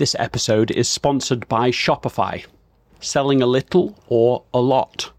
[0.00, 2.46] This episode is sponsored by Shopify.
[3.00, 5.12] Selling a little or a lot?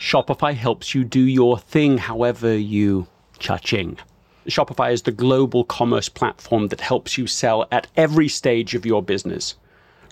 [0.00, 3.08] Shopify helps you do your thing however you
[3.40, 3.98] cha-ching.
[4.46, 9.02] Shopify is the global commerce platform that helps you sell at every stage of your
[9.02, 9.56] business.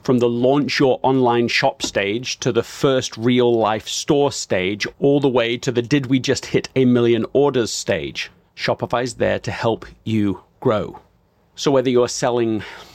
[0.02, 5.20] From the launch your online shop stage to the first real life store stage, all
[5.20, 8.32] the way to the did we just hit a million orders stage.
[8.56, 10.98] Shopify's there to help you grow.
[11.54, 12.64] So whether you're selling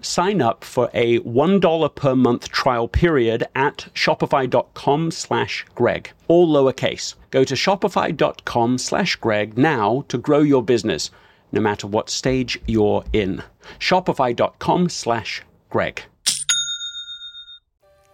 [0.00, 7.14] Sign up for a $1 per month trial period at shopify.com slash Greg, all lowercase.
[7.30, 11.10] Go to shopify.com slash Greg now to grow your business,
[11.50, 13.42] no matter what stage you're in.
[13.80, 16.02] Shopify.com slash Greg.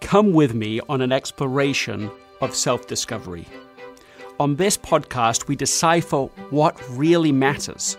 [0.01, 3.47] Come with me on an exploration of self discovery.
[4.41, 7.97] On this podcast, we decipher what really matters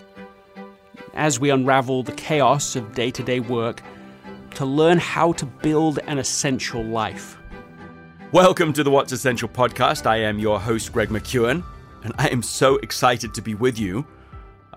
[1.15, 3.81] as we unravel the chaos of day to day work
[4.53, 7.37] to learn how to build an essential life.
[8.31, 10.05] Welcome to the What's Essential podcast.
[10.05, 11.63] I am your host, Greg McKeown,
[12.03, 14.05] and I am so excited to be with you.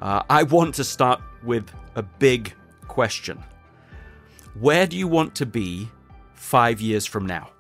[0.00, 2.54] Uh, I want to start with a big
[2.87, 3.43] question
[4.59, 5.88] Where do you want to be
[6.34, 7.50] five years from now?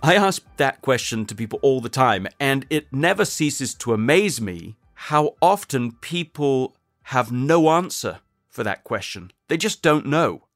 [0.00, 4.40] I ask that question to people all the time, and it never ceases to amaze
[4.40, 9.30] me how often people have no answer for that question.
[9.46, 10.48] They just don't know.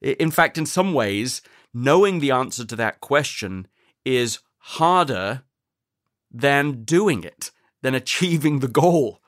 [0.00, 1.42] In fact, in some ways,
[1.74, 3.66] knowing the answer to that question
[4.04, 5.42] is harder
[6.30, 7.50] than doing it,
[7.82, 9.20] than achieving the goal.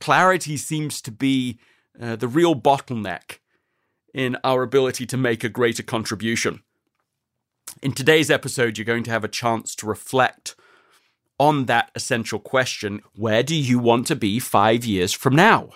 [0.00, 1.58] Clarity seems to be
[2.00, 3.40] uh, the real bottleneck
[4.14, 6.62] in our ability to make a greater contribution.
[7.82, 10.56] In today's episode, you're going to have a chance to reflect
[11.38, 15.70] on that essential question where do you want to be five years from now?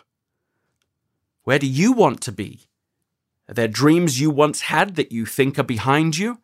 [1.44, 2.68] Where do you want to be?
[3.48, 6.38] Are there dreams you once had that you think are behind you?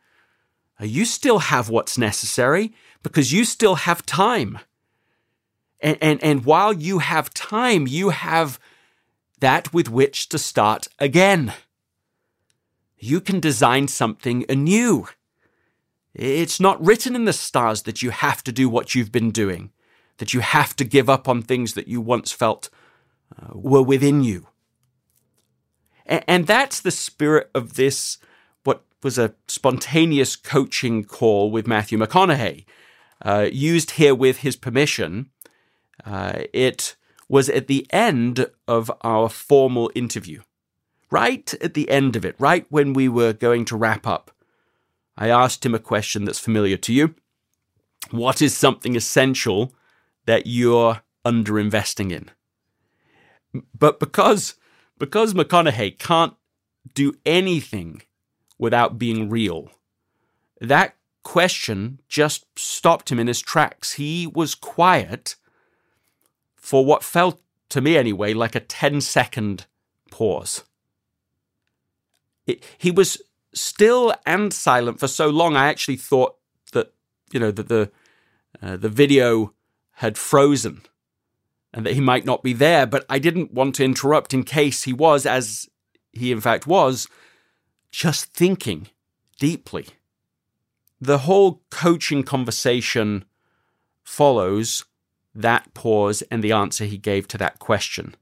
[0.80, 4.58] You still have what's necessary because you still have time.
[5.80, 8.58] And, and, and while you have time, you have
[9.40, 11.52] that with which to start again
[12.98, 15.06] you can design something anew.
[16.16, 19.70] It's not written in the stars that you have to do what you've been doing,
[20.16, 22.70] that you have to give up on things that you once felt
[23.38, 24.48] uh, were within you.
[26.06, 28.18] and that's the spirit of this,
[28.64, 32.64] what was a spontaneous coaching call with Matthew McConaughey,
[33.22, 35.30] uh, used here with his permission.
[36.04, 36.96] Uh, it
[37.28, 40.40] was at the end of our formal interview
[41.10, 44.30] right at the end of it, right when we were going to wrap up,
[45.16, 47.14] I asked him a question that's familiar to you.
[48.10, 49.72] What is something essential
[50.26, 52.30] that you're underinvesting in?
[53.76, 54.54] But because
[54.98, 56.34] because McConaughey can't
[56.94, 58.02] do anything
[58.58, 59.70] without being real,
[60.60, 63.94] that question just stopped him in his tracks.
[63.94, 65.36] He was quiet
[66.56, 69.66] for what felt to me anyway like a 10 second
[70.10, 70.64] pause.
[72.46, 73.20] It, he was
[73.56, 75.56] still and silent for so long.
[75.56, 76.36] I actually thought
[76.72, 76.92] that
[77.32, 77.90] you know that the
[78.62, 79.52] uh, the video
[79.94, 80.82] had frozen
[81.72, 82.86] and that he might not be there.
[82.86, 85.68] But I didn't want to interrupt in case he was, as
[86.12, 87.08] he in fact was,
[87.90, 88.88] just thinking
[89.38, 89.88] deeply.
[91.00, 93.24] The whole coaching conversation
[94.02, 94.84] follows
[95.34, 98.14] that pause and the answer he gave to that question.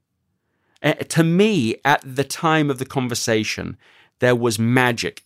[0.83, 3.77] Uh, to me, at the time of the conversation,
[4.19, 5.23] there was magic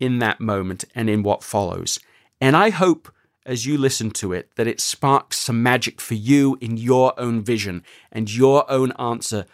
[0.00, 1.98] in that moment and in what follows.
[2.40, 3.12] And I hope
[3.44, 7.42] as you listen to it that it sparks some magic for you in your own
[7.42, 9.46] vision and your own answer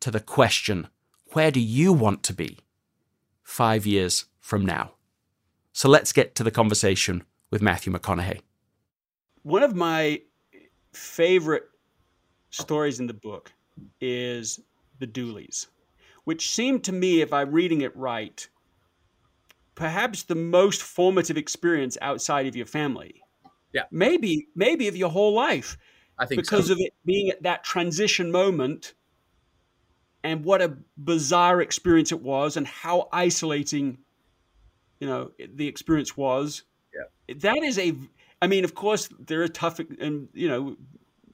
[0.00, 0.88] to the question
[1.32, 2.58] where do you want to be
[3.42, 4.92] five years from now?
[5.72, 8.40] So let's get to the conversation with Matthew McConaughey.
[9.42, 10.20] One of my
[10.92, 11.64] favorite
[12.50, 13.50] stories in the book
[14.00, 14.60] is
[14.98, 15.66] the Dooleys,
[16.24, 18.46] which seemed to me, if I'm reading it right,
[19.74, 23.22] perhaps the most formative experience outside of your family.
[23.72, 23.84] Yeah.
[23.90, 25.78] Maybe, maybe of your whole life.
[26.18, 26.74] I think because so.
[26.74, 28.94] of it being at that transition moment
[30.24, 33.98] and what a bizarre experience it was and how isolating
[35.00, 36.62] you know the experience was
[36.94, 37.34] Yeah.
[37.40, 37.94] that is a
[38.40, 40.76] i mean of course there are tough and you know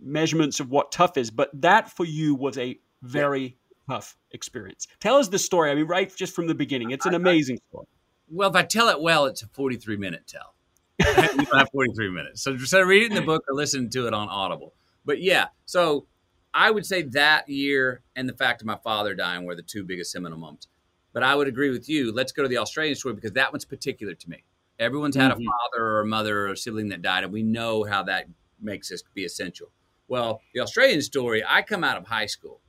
[0.00, 3.56] measurements of what tough is but that for you was a very
[3.88, 7.14] tough experience tell us the story i mean right just from the beginning it's an
[7.14, 7.86] amazing story
[8.30, 10.54] Well, if I tell it well, it's a 43 minute tell.
[10.98, 12.42] we don't have 43 minutes.
[12.42, 14.74] So, so read it in the book or listen to it on Audible.
[15.04, 16.06] But yeah, so
[16.52, 19.84] I would say that year and the fact of my father dying were the two
[19.84, 20.66] biggest seminal moments.
[21.12, 22.12] But I would agree with you.
[22.12, 24.44] Let's go to the Australian story because that one's particular to me.
[24.78, 25.40] Everyone's had Mhm.
[25.40, 28.26] a father or a mother or a sibling that died, and we know how that
[28.60, 29.70] makes us be essential.
[30.08, 32.60] Well, the Australian story, I come out of high school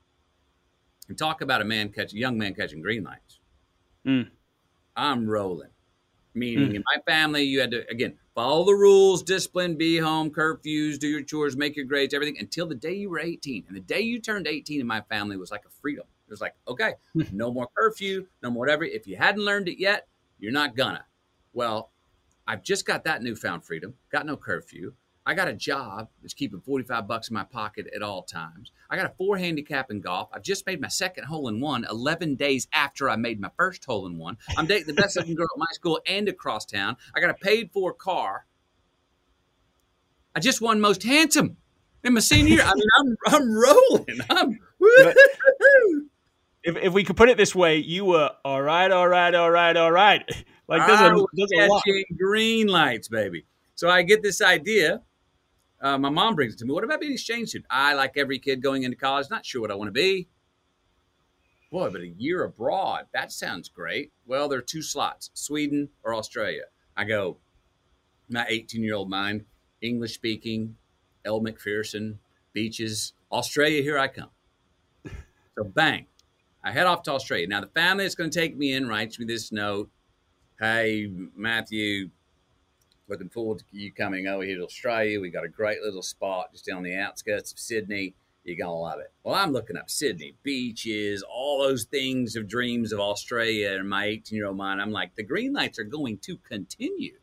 [1.08, 3.40] and talk about a man catching, young man catching green lights.
[4.06, 4.30] Mm.
[5.00, 5.70] I'm rolling.
[6.36, 6.76] Meaning hmm.
[6.76, 11.08] in my family, you had to again follow the rules, discipline, be home, curfews, do
[11.08, 13.66] your chores, make your grades, everything until the day you were 18.
[13.68, 16.06] And the day you turned 18 in my family was like a freedom.
[16.28, 17.24] It was like, okay, hmm.
[17.32, 18.84] no more curfew, no more whatever.
[18.84, 20.08] If you hadn't learned it yet,
[20.38, 21.06] you're not gonna.
[21.54, 21.92] Well,
[22.46, 24.94] I've just got that newfound freedom, got no curfew.
[25.30, 28.72] I got a job that's keeping 45 bucks in my pocket at all times.
[28.90, 30.30] I got a four handicap in golf.
[30.34, 33.86] I've just made my second hole in one 11 days after I made my first
[33.86, 34.38] hole in one.
[34.58, 36.98] I'm dating the best looking girl at my school and across town.
[37.16, 38.46] I got a paid for car.
[40.36, 41.58] I just won most handsome
[42.04, 42.64] in my senior year.
[42.64, 44.20] I mean, I'm, I'm rolling.
[44.30, 45.18] I'm But-
[46.62, 49.50] if, if we could put it this way you were all right all right all
[49.50, 50.30] right all right
[50.70, 51.84] like there's I a, there's a lot
[52.18, 53.46] green lights, baby.
[53.74, 55.02] So I get this idea.
[55.82, 56.74] Uh, my mom brings it to me.
[56.74, 57.68] What about being an exchange student?
[57.70, 60.28] I, like every kid going into college, not sure what I want to be.
[61.72, 64.12] Boy, but a year abroad, that sounds great.
[64.26, 66.64] Well, there are two slots Sweden or Australia.
[66.98, 67.38] I go,
[68.28, 69.46] my 18 year old mind,
[69.82, 70.76] English speaking,
[71.26, 72.20] Elle Macpherson,
[72.54, 74.30] beaches, Australia, here I come.
[75.58, 76.06] So, bang,
[76.64, 77.46] I head off to Australia.
[77.46, 79.90] Now, the family that's going to take me in writes me this note
[80.58, 82.12] Hey, Matthew,
[83.10, 85.20] looking forward to you coming over here to Australia.
[85.20, 88.16] We got a great little spot just down the outskirts of Sydney.
[88.44, 89.12] You're going to love it.
[89.24, 94.06] Well, I'm looking up Sydney, beaches, all those things of dreams of Australia in my
[94.06, 94.82] 18 year old mind.
[94.82, 97.18] I'm like, the green lights are going to continue.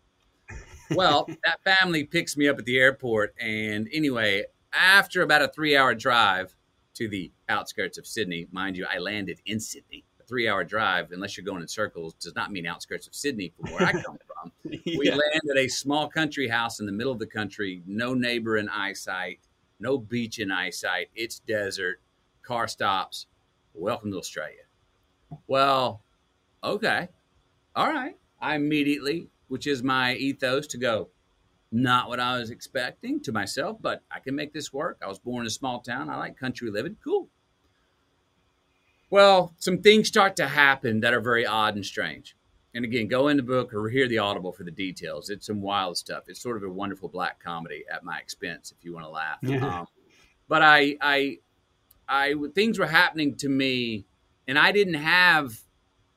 [0.90, 3.34] Well, that family picks me up at the airport.
[3.40, 6.54] And anyway, after about a three hour drive
[6.94, 10.04] to the outskirts of Sydney, mind you, I landed in Sydney.
[10.26, 13.72] Three hour drive, unless you're going in circles, does not mean outskirts of Sydney from
[13.72, 14.52] where I come from.
[14.64, 18.56] We land at a small country house in the middle of the country, no neighbor
[18.56, 19.40] in eyesight,
[19.78, 21.08] no beach in eyesight.
[21.14, 22.00] It's desert,
[22.42, 23.26] car stops.
[23.74, 24.62] Welcome to Australia.
[25.46, 26.02] Well,
[26.64, 27.08] okay.
[27.74, 28.16] All right.
[28.40, 31.08] I immediately, which is my ethos to go,
[31.72, 34.98] not what I was expecting to myself, but I can make this work.
[35.02, 36.08] I was born in a small town.
[36.08, 36.96] I like country living.
[37.02, 37.28] Cool.
[39.10, 42.36] Well, some things start to happen that are very odd and strange.
[42.74, 45.30] And again, go in the book or hear the audible for the details.
[45.30, 46.24] It's some wild stuff.
[46.28, 49.38] It's sort of a wonderful black comedy at my expense, if you want to laugh.
[49.40, 49.80] Yeah.
[49.80, 49.86] Um,
[50.48, 51.38] but I, I,
[52.08, 54.04] I, things were happening to me,
[54.46, 55.58] and I didn't have.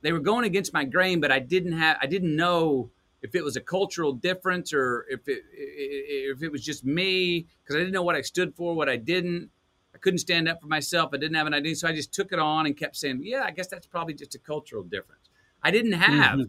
[0.01, 1.97] They were going against my grain, but I didn't have.
[2.01, 2.91] I didn't know
[3.21, 7.75] if it was a cultural difference or if it if it was just me because
[7.75, 9.49] I didn't know what I stood for, what I didn't.
[10.01, 11.11] Couldn't stand up for myself.
[11.13, 11.75] I didn't have an idea.
[11.75, 14.35] so I just took it on and kept saying, "Yeah, I guess that's probably just
[14.35, 15.29] a cultural difference."
[15.63, 16.47] I didn't have Mhm.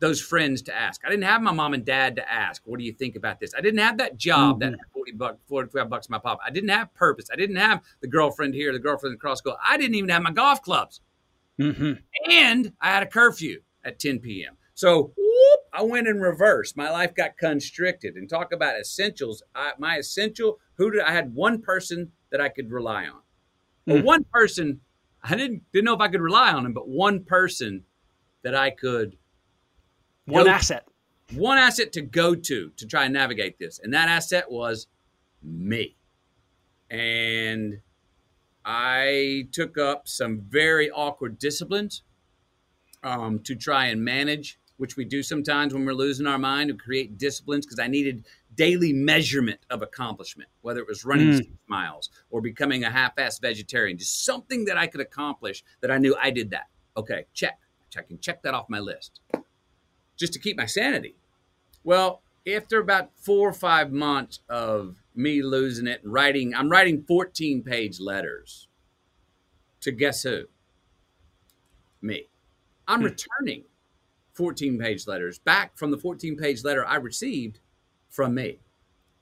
[0.00, 1.00] those friends to ask.
[1.04, 3.54] I didn't have my mom and dad to ask, "What do you think about this?"
[3.56, 4.78] I didn't have that job that Mhm.
[4.78, 6.42] had forty bucks, forty-five bucks in my pocket.
[6.44, 7.28] I didn't have purpose.
[7.32, 9.56] I didn't have the girlfriend here, the girlfriend across school.
[9.64, 11.00] I didn't even have my golf clubs
[11.58, 12.02] Mhm.
[12.28, 14.56] and I had a curfew at 10 p.m.
[14.74, 16.74] So whoop, I went in reverse.
[16.74, 18.16] My life got constricted.
[18.16, 19.42] And talk about essentials.
[19.54, 23.20] I, my essential, who did I had one person that I could rely on.
[23.86, 24.04] Well, Mm.
[24.04, 24.80] one person,
[25.22, 27.84] I didn't didn't know if I could rely on him, but one person
[28.42, 29.16] that I could
[30.24, 30.88] one asset
[31.34, 34.88] one asset to go to to try and navigate this, and that asset was
[35.44, 35.94] me.
[36.90, 37.80] And
[38.64, 42.02] I took up some very awkward disciplines
[43.04, 46.74] um, to try and manage which we do sometimes when we're losing our mind to
[46.74, 51.36] create disciplines because I needed daily measurement of accomplishment, whether it was running Mm.
[51.38, 55.98] six miles or becoming a half-assed vegetarian, just something that I could accomplish that I
[55.98, 56.68] knew I did that.
[56.96, 57.58] Okay, check.
[57.96, 59.20] I can check that off my list
[60.16, 61.14] just to keep my sanity.
[61.84, 67.04] Well, after about four or five months of me losing it and writing, I'm writing
[67.04, 68.66] 14 page letters
[69.80, 70.46] to guess who?
[72.02, 72.28] Me.
[72.88, 73.06] I'm Hmm.
[73.06, 73.64] returning
[74.32, 77.60] 14 page letters back from the 14 page letter I received
[78.14, 78.58] from me.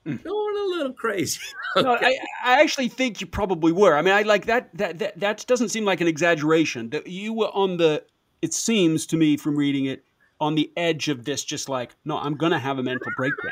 [0.05, 0.17] Hmm.
[0.17, 1.39] Going a little crazy.
[1.75, 3.97] No, I, I actually think you probably were.
[3.97, 4.69] I mean, I like that.
[4.77, 6.91] That that that doesn't seem like an exaggeration.
[6.91, 8.03] That you were on the.
[8.43, 10.05] It seems to me from reading it
[10.39, 11.43] on the edge of this.
[11.43, 13.51] Just like, no, I'm gonna have a mental breakdown.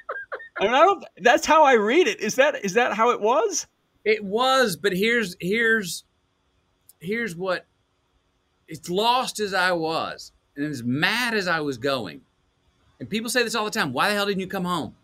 [0.60, 1.04] I mean, I don't.
[1.22, 2.20] That's how I read it.
[2.20, 3.66] Is that is that how it was?
[4.04, 6.04] It was, but here's here's
[7.00, 7.64] here's what
[8.68, 12.20] it's lost as I was, and as mad as I was going.
[13.02, 13.92] And people say this all the time.
[13.92, 14.94] Why the hell didn't you come home?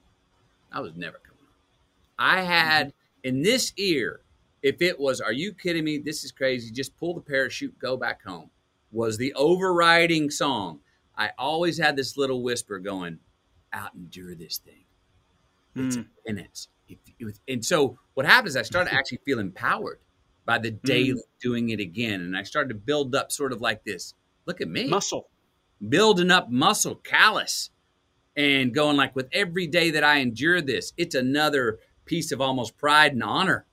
[0.71, 1.57] I was never coming home.
[2.17, 2.93] I had
[3.25, 4.21] in this ear,
[4.62, 5.99] if it was, are you kidding me?
[5.99, 6.71] This is crazy.
[6.71, 8.50] Just pull the parachute, go back home.
[8.93, 10.78] Was the overriding song.
[11.17, 13.19] I always had this little whisper going,
[13.73, 14.85] out endure this thing.
[15.75, 16.02] It's hmm.
[16.02, 16.69] a penance.
[16.88, 19.99] If, if, and so what happened is I started actually feeling empowered
[20.45, 20.87] by the hmm.
[20.87, 22.21] daily doing it again.
[22.21, 24.14] And I started to build up sort of like this.
[24.47, 25.26] Look at me Muscle.
[25.88, 27.71] building up muscle callus
[28.38, 32.78] and going like with every day that I endure this, it's another piece of almost
[32.78, 33.66] pride and honor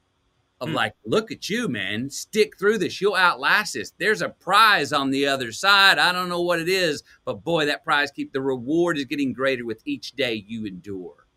[0.60, 0.76] of hmm.
[0.76, 3.00] like, look at you, man, stick through this.
[3.00, 3.94] You'll outlast this.
[4.00, 6.00] There's a prize on the other side.
[6.00, 9.34] I don't know what it is, but boy, that prize keep the reward is getting
[9.34, 11.28] greater with each day you endure.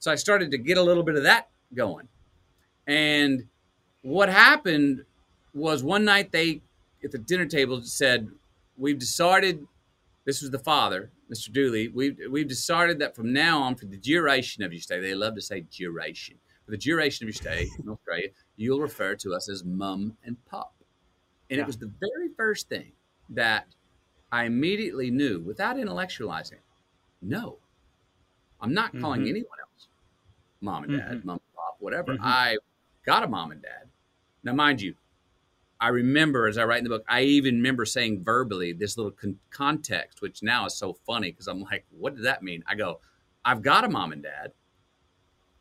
[0.00, 2.08] So I started to get a little bit of that going.
[2.88, 3.44] And
[4.02, 5.04] what happened
[5.54, 6.60] was one night they
[7.04, 8.28] at the dinner table said,
[8.76, 9.64] We've decided
[10.24, 11.52] this was the father, Mr.
[11.52, 11.88] Dooley.
[11.88, 15.34] We've we've decided that from now on, for the duration of your stay, they love
[15.34, 16.36] to say duration.
[16.64, 20.42] For the duration of your stay in Australia, you'll refer to us as mum and
[20.46, 20.74] pop.
[21.50, 21.64] And Yeah.
[21.64, 22.92] it was the very first thing
[23.30, 23.66] that
[24.32, 26.60] I immediately knew without intellectualizing.
[27.20, 27.58] No,
[28.60, 29.28] I'm not calling Mhm.
[29.30, 29.88] anyone else
[30.60, 31.24] mom and dad, Mhm.
[31.24, 32.14] mom and pop, whatever.
[32.14, 32.20] Mhm.
[32.22, 32.56] I
[33.04, 33.90] got a mom and dad.
[34.42, 34.94] Now, mind you,
[35.80, 39.12] I remember as I write in the book, I even remember saying verbally this little
[39.12, 42.62] con- context, which now is so funny because I'm like, what did that mean?
[42.66, 43.00] I go,
[43.44, 44.52] I've got a mom and dad,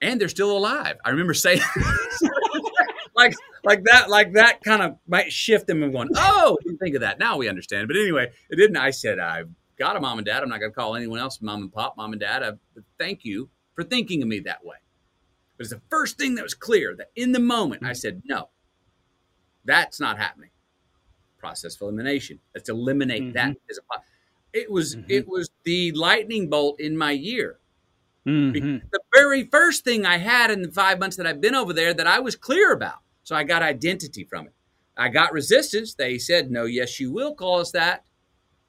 [0.02, 0.98] and they're still alive.
[1.04, 1.62] I remember saying,
[3.16, 6.96] like, like that, like that kind of might shift them and going, oh, didn't think
[6.96, 7.20] of that.
[7.20, 7.88] Now we understand.
[7.88, 8.78] But anyway, it didn't.
[8.78, 10.44] I said, I've got a mom and dad.
[10.44, 12.44] I'm not going to call anyone else mom and pop, mom and dad.
[12.44, 12.52] I,
[12.98, 14.78] thank you for thinking of me that way.
[15.58, 17.96] But it's the first thing that was clear that in the moment I mm-hmm.
[17.96, 18.50] said, no,
[19.66, 20.50] that's not happening.
[21.38, 22.40] Process of elimination.
[22.56, 23.82] Let's eliminate that as a.
[24.54, 25.06] It was Mhm.
[25.10, 27.60] it was the lightning bolt in my year.
[28.26, 28.82] Mhm.
[28.92, 31.94] The very first thing I had in the five months that I've been over there
[31.94, 33.00] that I was clear about.
[33.24, 34.54] So I got identity from it.
[34.96, 35.96] I got resistance.
[35.96, 38.06] They said, no, yes, you will call us that.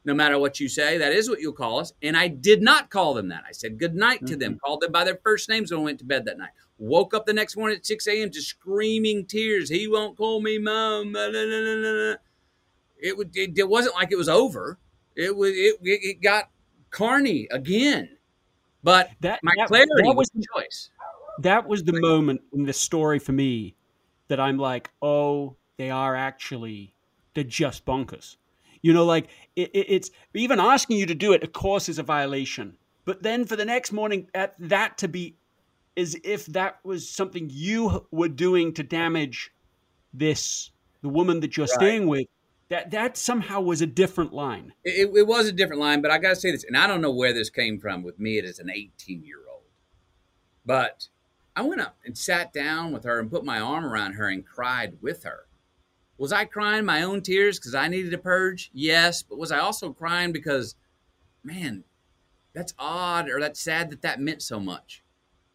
[0.06, 1.92] No matter what you say, that is what you'll call us.
[2.02, 3.44] And I did not call them that.
[3.48, 5.98] I said good night to them, called them by their first names when I went
[6.00, 6.50] to bed that night.
[6.78, 8.30] Woke up the next morning at 6 a.m.
[8.30, 9.68] to screaming tears.
[9.68, 11.14] He won't call me mom.
[11.16, 12.18] It,
[13.16, 14.78] would, it, it wasn't like it was over.
[15.16, 16.50] It was it, it, got
[16.90, 18.08] carny again.
[18.82, 20.90] But That my that- clarity that was was the choice.
[21.40, 23.74] that was the moment in the story for me
[24.28, 26.94] that I'm like, oh, they are actually
[27.34, 28.36] they're just bonkers.
[28.82, 31.98] You know, like it, it, it's even asking you to do it, of course, is
[31.98, 32.74] a violation.
[33.04, 35.36] But then for the next morning, at that to be
[35.96, 39.52] as if that was something you were doing to damage
[40.12, 40.70] this
[41.02, 41.74] the woman that you're Right.
[41.74, 42.26] staying with.
[42.70, 44.72] That that somehow was a different line.
[44.84, 47.02] It, it was a different line, but I got to say this, and I don't
[47.02, 49.62] know where this came from with me as an 18 year old.
[50.64, 51.08] But
[51.54, 54.44] I went up and sat down with her and put my arm around her and
[54.46, 55.46] cried with her.
[56.16, 58.70] Was I crying my own tears because I needed a purge?
[58.72, 59.22] Yes.
[59.22, 60.74] But was I also crying because,
[61.44, 61.84] man,
[62.54, 65.03] that's odd or that's sad that that meant so much?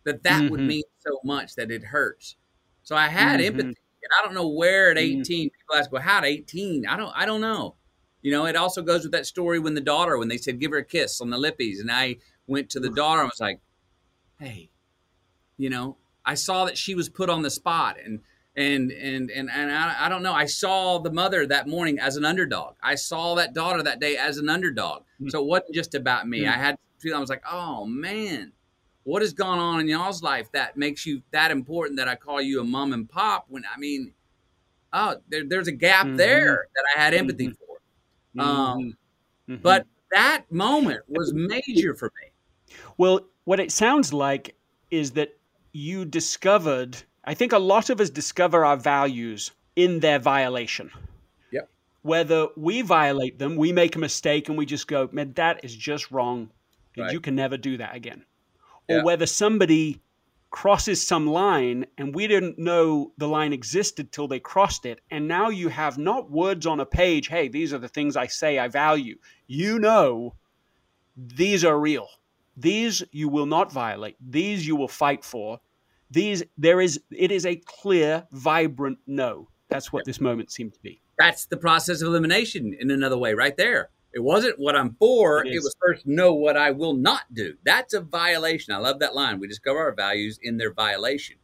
[0.09, 0.67] That that would Mhm.
[0.67, 2.35] mean so much that it hurts.
[2.83, 3.45] So I had Mhm.
[3.45, 3.75] empathy.
[4.01, 5.19] And I don't know where at Mhm.
[5.19, 6.87] 18, people ask, well, how at 18?
[6.87, 7.75] I don't, I don't know.
[8.21, 10.71] You know, it also goes with that story when the daughter, when they said, give
[10.71, 11.79] her a kiss on the lippies.
[11.79, 13.59] And I went to the daughter and was like,
[14.39, 14.71] hey,
[15.57, 18.21] you know, I saw that she was put on the spot and,
[18.55, 20.33] and, and, and, and I, I don't know.
[20.33, 22.75] I saw the mother that morning as an underdog.
[22.81, 25.03] I saw that daughter that day as an underdog.
[25.21, 25.29] Mm.
[25.29, 26.41] So it wasn't just about me.
[26.41, 26.49] Mm.
[26.49, 26.77] I had,
[27.13, 28.53] I was like, oh man,
[29.03, 32.41] what has gone on in y'all's life that makes you that important that I call
[32.41, 34.13] you a mom and pop when I mean,
[34.93, 36.17] oh, there, there's a gap Mhm.
[36.17, 37.57] there that I had empathy Mhm.
[37.57, 38.41] for.
[38.41, 38.97] Um,
[39.47, 39.61] Mhm.
[39.63, 42.75] But that moment was major for me.
[42.97, 44.55] Well, what it sounds like
[44.91, 45.37] is that
[45.71, 50.91] you discovered, I think a lot of us discover our values in their violation.
[51.51, 51.69] Yep.
[52.03, 55.75] Whether we violate them, we make a mistake and we just go, man, that is
[55.75, 56.51] just wrong.
[56.95, 57.13] And Right.
[57.13, 58.25] you can never do that again.
[58.89, 59.03] Or Yeah.
[59.03, 60.01] whether somebody
[60.51, 64.99] crosses some line and we didn't know the line existed till they crossed it.
[65.11, 68.25] And now you have not words on a page, hey, these are the things I
[68.27, 69.17] say I value.
[69.45, 70.33] You know,
[71.15, 72.07] these are real.
[72.57, 74.17] These you will not violate.
[74.19, 75.59] These you will fight for.
[76.11, 79.49] These there is it is a clear, vibrant no.
[79.69, 80.99] That's what this moment seemed to be.
[81.19, 83.89] That's the process of elimination in another way, right there.
[84.13, 85.45] It wasn't what I'm for.
[85.45, 87.55] It It, was first know what I will not do.
[87.63, 88.73] That's a violation.
[88.73, 89.39] I love that line.
[89.39, 91.37] We discover our values in their violation.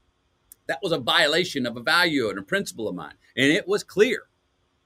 [0.68, 3.14] That was a violation of a value and a principle of mine.
[3.38, 4.24] And it was clear.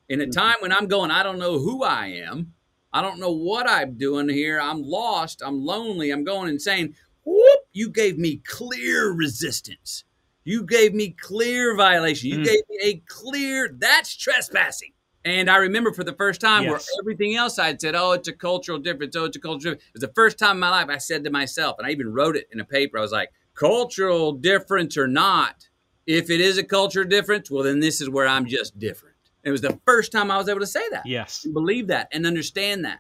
[0.10, 0.32] In a Mhm.
[0.34, 2.54] time when I'm going, I don't know who I am.
[2.92, 4.60] I don't know what I'm doing here.
[4.60, 5.42] I'm lost.
[5.46, 6.10] I'm lonely.
[6.12, 6.96] I'm going insane.
[7.26, 10.04] whoop, you gave me clear resistance.
[10.46, 12.30] You gave me clear violation.
[12.32, 12.44] You Mm.
[12.46, 14.94] gave me a clear, that's trespassing.
[15.26, 18.34] And I remember for the first time where everything else I'd said, oh, it's a
[18.34, 19.16] cultural difference.
[19.16, 19.84] Oh, it's a cultural difference.
[19.90, 22.14] It was the first time in my life I said to myself, and I even
[22.14, 25.68] wrote it in a paper, I was like, cultural difference or not,
[26.08, 29.16] if it is a cultural difference, well, then this is where I'm just different.
[29.44, 31.46] It was the first time I was able to say that Yes.
[31.46, 33.00] believe that and understand that.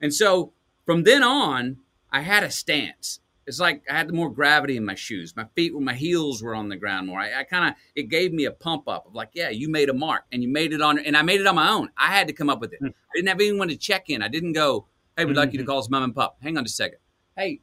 [0.00, 0.52] And so
[0.86, 1.78] from then on,
[2.10, 3.20] I had a stance.
[3.46, 5.34] It's like I had more gravity in my shoes.
[5.34, 7.18] My feet were, my heels were on the ground more.
[7.20, 9.88] I, I kind of, it gave me a pump up of like, yeah, you made
[9.88, 11.90] a mark and you made it on, and I made it on my own.
[11.96, 12.78] I had to come up with it.
[12.78, 12.86] Hmm.
[12.86, 14.22] I didn't have anyone to check in.
[14.22, 15.66] I didn't go, hey, we'd like you to Mhm.
[15.66, 16.36] call us mom and pop.
[16.40, 16.98] Hang on just a second.
[17.36, 17.60] Hey,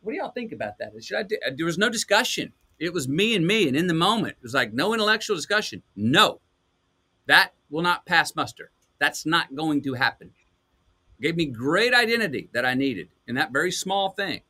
[0.00, 0.92] what do y'all think about that?
[1.04, 1.38] Should I do?
[1.56, 2.52] There was no discussion.
[2.80, 3.68] It was me and me.
[3.68, 5.82] And in the moment, it was like no intellectual discussion.
[5.94, 6.40] No,
[7.26, 8.72] that will not pass muster.
[8.98, 10.32] That's not going to happen.
[11.20, 14.40] Gave me great identity that I needed in that very small thing,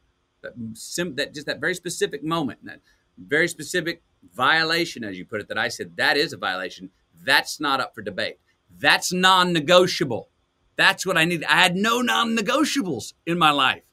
[0.43, 2.81] that sim, that just that very specific moment, that
[3.19, 4.03] very specific
[4.35, 6.91] violation, as you put it, that I said that is a violation.
[7.25, 8.39] That's not up for debate.
[8.79, 10.29] That's non-negotiable.
[10.77, 11.45] That's what I need.
[11.45, 13.85] I had no non-negotiables in my life,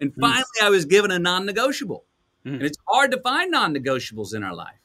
[0.00, 2.04] and finally, I was given a non-negotiable.
[2.44, 2.54] Mm.
[2.54, 4.76] And it's hard to find non-negotiables in our life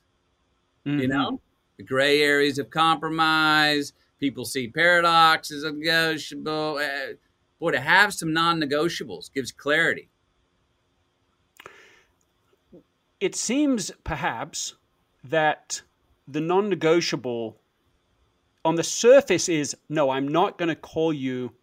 [0.88, 1.10] you Mhm.
[1.10, 1.42] know
[1.76, 7.14] the gray areas of compromise people see paradox as a negotiable uh,
[7.60, 10.10] boy to have some non-negotiables gives clarity
[13.20, 14.76] It seems perhaps
[15.24, 15.82] that
[16.28, 17.60] the non negotiable
[18.64, 21.54] on the surface is no, I'm not going to call you,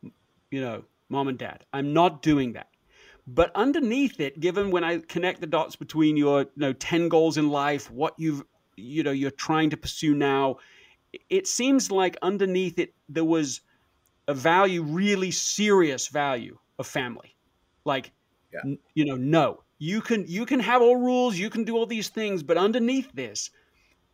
[0.51, 1.65] you know, mom and dad.
[1.73, 2.69] I'm not doing that.
[3.27, 7.39] But underneath it, given when I connect the dots between your, you know, 10 goals
[7.39, 8.43] in life, what you've,
[8.77, 10.57] you know, you're trying to pursue now,
[11.31, 13.61] it seems like underneath it, there was
[14.29, 17.37] a value, really serious value of family.
[17.85, 18.13] Like,
[18.53, 18.75] Yeah.
[18.95, 22.09] you know, no, you can, you can have all rules, you can do all these
[22.09, 23.51] things, but underneath this,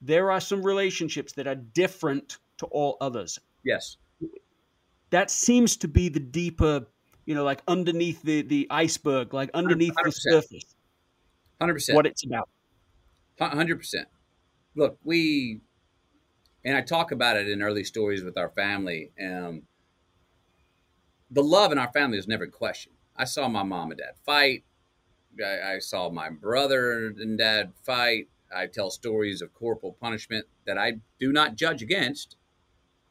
[0.01, 3.39] there are some relationships that are different to all others.
[3.65, 3.97] yes
[5.11, 6.87] That seems to be the deeper,
[7.27, 10.15] you know, like underneath the, the iceberg, like underneath the 100%.
[10.15, 10.75] surface,
[11.61, 12.49] 100% what it's about.
[13.41, 14.09] hundred percent.
[14.75, 15.61] Look, we
[16.65, 19.11] and I talk about it in early stories with our family.
[19.21, 19.63] Um,
[21.31, 22.93] the love in our family was never in question.
[23.17, 24.65] I saw my mom and dad fight.
[25.45, 28.29] I, I saw my brother and dad fight.
[28.55, 32.37] I tell stories of corporal punishment that I do not judge against.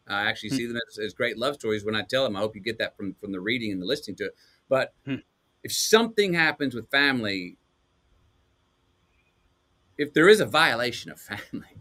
[0.07, 0.55] I actually Hmm.
[0.55, 2.35] see them as, as great love stories when I tell them.
[2.35, 4.35] I hope you get that from from the reading and the listening to it.
[4.67, 5.15] But Hmm.
[5.63, 7.57] if something happens with family,
[9.97, 11.77] if there is a violation of family,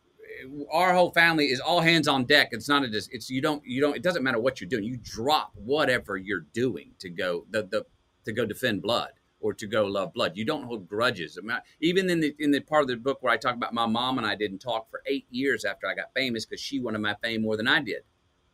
[0.70, 2.48] our whole family is all hands on deck.
[2.52, 4.84] It's not a dis- it's you don't you don't it doesn't matter what you're doing.
[4.84, 7.86] You drop whatever you're doing to go the the
[8.24, 10.32] to go defend blood or to go love blood.
[10.36, 11.38] You don't hold grudges.
[11.40, 13.74] I mean, even in the in the part of the book where I talk about
[13.74, 16.80] my mom and I didn't talk for eight years after I got famous because she
[16.80, 18.02] wanted my fame more than I did.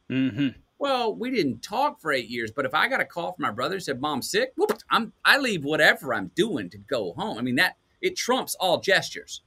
[0.08, 3.42] hmm Well, we didn't talk for eight years, but if I got a call from
[3.42, 7.12] my brother and said mom's sick, whoop, I'm I leave whatever I'm doing to go
[7.14, 7.38] home.
[7.38, 9.42] I mean that it trumps all gestures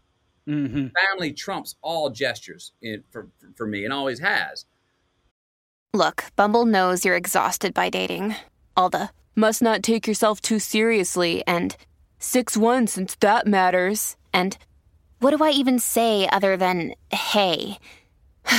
[0.45, 4.65] hmm family trumps all gestures in, for, for me and always has.
[5.93, 8.35] Look, Bumble knows you're exhausted by dating.
[8.75, 11.77] All the must not take yourself too seriously and
[12.19, 14.17] 6 1 since that matters.
[14.33, 14.57] And
[15.19, 17.77] what do I even say other than hey?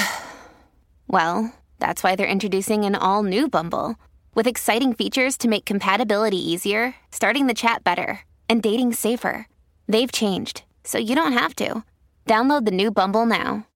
[1.09, 3.97] well, that's why they're introducing an all new Bumble
[4.35, 9.49] with exciting features to make compatibility easier, starting the chat better, and dating safer.
[9.88, 11.83] They've changed, so you don't have to.
[12.27, 13.67] Download the new Bumble now.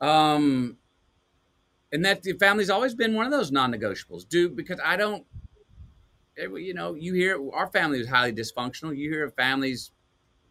[0.00, 0.76] Um,
[1.90, 4.28] and that the family's always been one of those non-negotiables.
[4.28, 5.24] Do because I don't,
[6.38, 8.96] you know, you hear our family is highly dysfunctional.
[8.96, 9.90] You hear families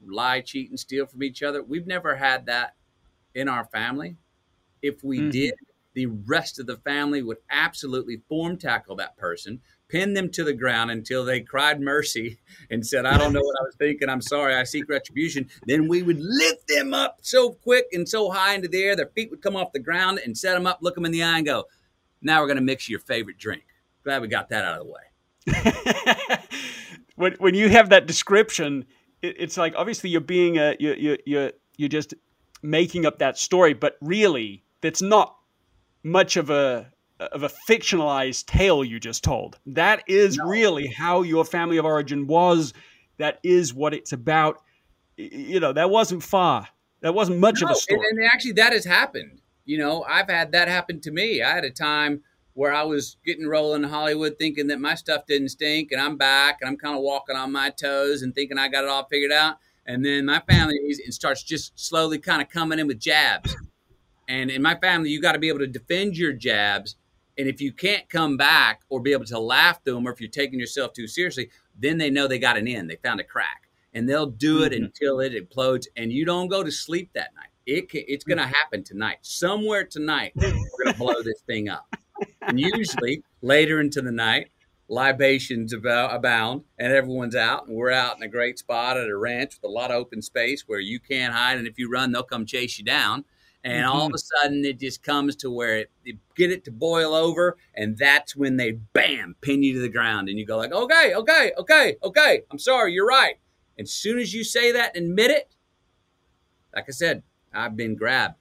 [0.05, 1.63] lie, cheat, and steal from each other.
[1.63, 2.75] We've never had that
[3.33, 4.17] in our family.
[4.81, 5.29] If we mm-hmm.
[5.29, 5.53] did,
[5.93, 10.53] the rest of the family would absolutely form tackle that person, pin them to the
[10.53, 12.37] ground until they cried mercy
[12.69, 14.09] and said, I don't know what I was thinking.
[14.09, 14.55] I'm sorry.
[14.55, 15.49] I seek retribution.
[15.65, 19.07] Then we would lift them up so quick and so high into the air, their
[19.07, 21.37] feet would come off the ground and set them up, look them in the eye,
[21.37, 21.65] and go,
[22.21, 23.63] Now we're going to mix your favorite drink.
[24.03, 25.06] Glad we got that out of the way.
[27.15, 28.85] when, when you have that description,
[29.21, 32.13] it, it's like obviously you're being a, you're, you're, you're, you're just
[32.61, 35.35] making up that story, but really, that's not
[36.03, 39.57] much of a of a fictionalized tale you just told.
[39.65, 40.45] That is no.
[40.45, 42.73] really how your family of origin was.
[43.17, 44.61] That is what it's about.
[45.15, 46.67] You know, that wasn't far.
[47.01, 48.01] That wasn't much no, of a story.
[48.09, 49.41] And, and actually, that has happened.
[49.65, 51.41] You know, I've had that happen to me.
[51.41, 52.21] I had a time
[52.57, 56.17] where I was getting rolling in Hollywood thinking that my stuff didn't stink and I'm
[56.17, 59.05] back and I'm kind of walking on my toes and thinking I got it all
[59.05, 59.57] figured out.
[59.85, 63.55] And then my family starts just slowly kind of coming in with jabs.
[64.27, 66.95] And in my family, you got to be able to defend your jabs.
[67.37, 70.19] And if you can't come back or be able to laugh to them, or if
[70.19, 72.87] you're taking yourself too seriously, then they know they got an in.
[72.87, 74.85] They found a crack, and they'll do it mm-hmm.
[74.85, 75.85] until it implodes.
[75.95, 77.51] And you don't go to sleep that night.
[77.67, 79.17] It can, it's going to happen tonight.
[79.21, 80.51] Somewhere tonight, we're
[80.83, 81.95] going to blow this thing up.
[82.41, 84.49] And usually later into the night,
[84.89, 89.55] libations abound and everyone's out and we're out in a great spot at a ranch
[89.55, 92.23] with a lot of open space where you can't hide and if you run they'll
[92.23, 93.25] come chase you down
[93.65, 93.91] and mm-hmm.
[93.91, 97.13] all of a sudden it just comes to where it, you get it to boil
[97.13, 100.71] over and that's when they bam pin you to the ground and you go like
[100.71, 103.35] okay okay okay okay i'm sorry you're right
[103.77, 105.53] as soon as you say that and admit it
[106.73, 108.35] like i said i've been grabbed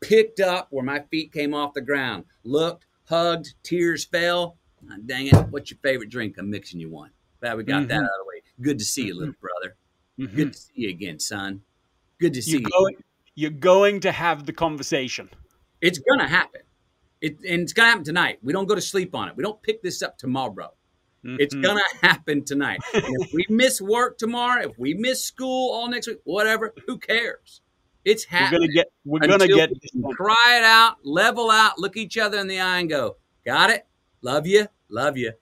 [0.00, 4.56] picked up where my feet came off the ground looked hugged tears fell
[4.90, 7.88] oh, dang it what's your favorite drink i'm mixing you one glad we got mm-hmm.
[7.88, 9.40] that out of the way good to see you little mm-hmm.
[9.40, 9.76] brother
[10.18, 10.36] mm-hmm.
[10.36, 11.60] good to see you again son
[12.18, 12.96] good to see you, you.
[13.34, 15.30] You're going to have the conversation.
[15.80, 16.62] It's going to happen.
[17.20, 18.38] It, and it's going to happen tonight.
[18.42, 19.36] We don't go to sleep on it.
[19.36, 20.72] We don't pick this up tomorrow.
[21.24, 21.36] Mm-hmm.
[21.38, 22.80] It's going to happen tonight.
[22.92, 27.62] if we miss work tomorrow, if we miss school all next week, whatever, who cares?
[28.04, 28.52] It's happening.
[28.52, 32.38] We're going to get, we're gonna get cry it out, level out, look each other
[32.38, 33.86] in the eye and go, got it?
[34.22, 35.32] Love you, love you.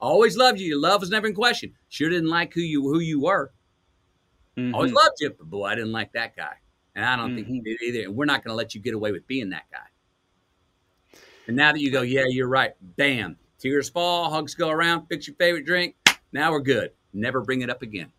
[0.00, 0.66] Always loved you.
[0.66, 1.74] Your love was never in question.
[1.88, 3.52] Sure didn't like who you who you were.
[4.56, 4.74] Mm-hmm.
[4.74, 6.54] Always loved you, but boy, I didn't like that guy.
[6.94, 7.36] And I don't mm-hmm.
[7.36, 8.08] think he did either.
[8.08, 11.18] And we're not going to let you get away with being that guy.
[11.46, 12.72] And now that you go, yeah, you're right.
[12.96, 13.36] Bam.
[13.58, 15.94] Tears fall, hugs go around, fix your favorite drink.
[16.32, 16.92] Now we're good.
[17.12, 18.10] Never bring it up again.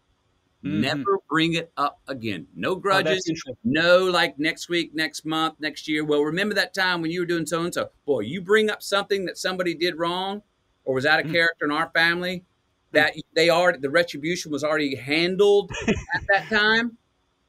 [0.64, 0.82] Mm-hmm.
[0.82, 2.48] Never bring it up again.
[2.56, 3.26] No oh, grudges.
[3.48, 6.06] Oh, no, like next week, next month, next year.
[6.06, 7.90] Well, remember that time when you were doing so and so.
[8.06, 10.44] Boy, you bring up something that somebody did wrong
[10.84, 11.36] or was out of mm-hmm.
[11.36, 12.44] character in our family
[12.92, 16.98] that they are the retribution was already handled at that time.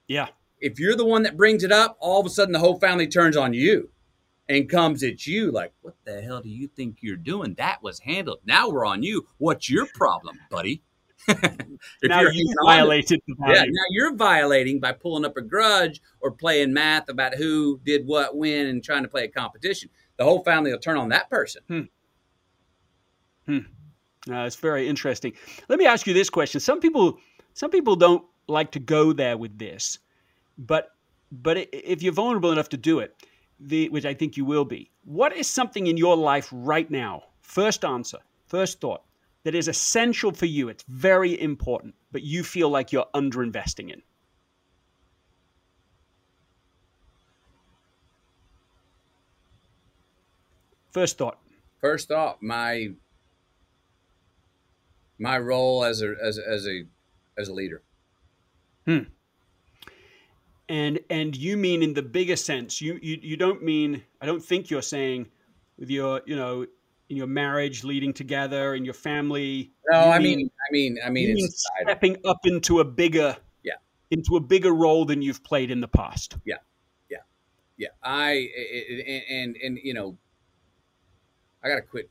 [0.06, 0.28] Yeah
[0.62, 3.08] if you're the one that brings it up, all of a sudden the whole family
[3.08, 3.90] turns on you
[4.48, 7.54] and comes at you like, what the hell do you think you're doing?
[7.54, 8.38] That was handled.
[8.46, 9.26] Now we're on you.
[9.38, 10.82] What's your problem, buddy?
[12.02, 13.54] Now you violated the value.
[13.54, 18.06] Yeah, now you're violating by pulling up a grudge or playing math about who did
[18.06, 19.90] what when and trying to play a competition.
[20.16, 21.62] The whole family will turn on that person.
[21.68, 21.80] Hmm.
[23.46, 23.58] Hmm.
[24.30, 25.32] Uh, it's very interesting.
[25.68, 26.60] Let me ask you this question.
[26.60, 27.18] Some people,
[27.54, 29.98] some people don't like to go there with this.
[30.58, 30.90] But
[31.30, 33.16] but if you're vulnerable enough to do it,
[33.58, 37.22] the, which I think you will be, what is something in your life right now?
[37.40, 39.02] First answer, first thought
[39.44, 40.68] that is essential for you.
[40.68, 44.02] It's very important, but you feel like you're underinvesting in.
[50.90, 51.38] First thought.
[51.80, 52.90] First thought, my
[55.18, 56.84] my role as a as, as a
[57.38, 57.82] as a leader.
[58.86, 59.04] Hmm
[60.72, 64.42] and and you mean in the bigger sense you, you you don't mean i don't
[64.42, 65.26] think you're saying
[65.78, 66.66] with your you know
[67.12, 71.34] in your marriage leading together in your family no i mean, i mean i mean,
[71.34, 71.48] mean
[71.82, 73.74] stepping up into a bigger yeah
[74.10, 76.56] into a bigger role than you've played in the past yeah
[77.10, 77.18] yeah
[77.76, 78.48] yeah i
[79.06, 80.16] and and, and you know
[81.62, 82.10] i gotta quit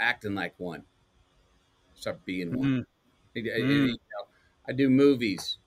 [0.00, 0.82] acting like one
[1.94, 2.80] start being one mm-hmm.
[3.36, 4.24] I, I, you know,
[4.68, 5.58] I do movies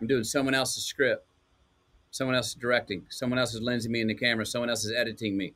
[0.00, 1.26] I'm doing someone else's script.
[2.10, 3.06] Someone else is directing.
[3.08, 4.46] Someone else is lensing me in the camera.
[4.46, 5.54] Someone else is editing me.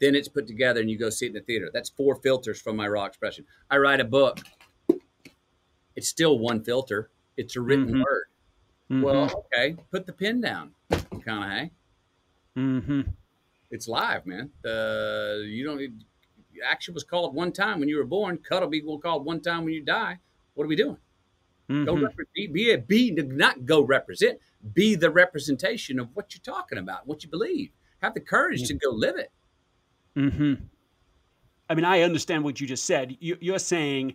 [0.00, 1.70] Then it's put together and you go see it in the theater.
[1.72, 3.44] That's four filters from my raw expression.
[3.70, 4.40] I write a book.
[5.96, 7.10] It's still one filter.
[7.36, 8.02] It's a written mm-hmm.
[8.02, 8.24] word.
[8.90, 9.02] Mm-hmm.
[9.02, 10.72] Well, okay, put the pen down,
[11.24, 11.70] kind of, hey?
[12.56, 13.00] Mm-hmm.
[13.70, 14.50] It's live, man.
[14.64, 15.78] Uh, you don't.
[15.78, 16.04] Need
[16.64, 18.38] action was called one time when you were born.
[18.38, 20.18] Cuddle be will called one time when you die.
[20.54, 20.98] What are we doing?
[21.68, 21.86] Mhm.
[21.86, 24.38] Go be, be a be not go represent.
[24.74, 27.70] Be the representation of what you're talking about, what you believe.
[28.02, 29.32] Have the courage to go live it.
[30.14, 30.54] Hmm
[31.68, 33.16] I mean, I understand what you just said.
[33.20, 34.14] You, you're saying,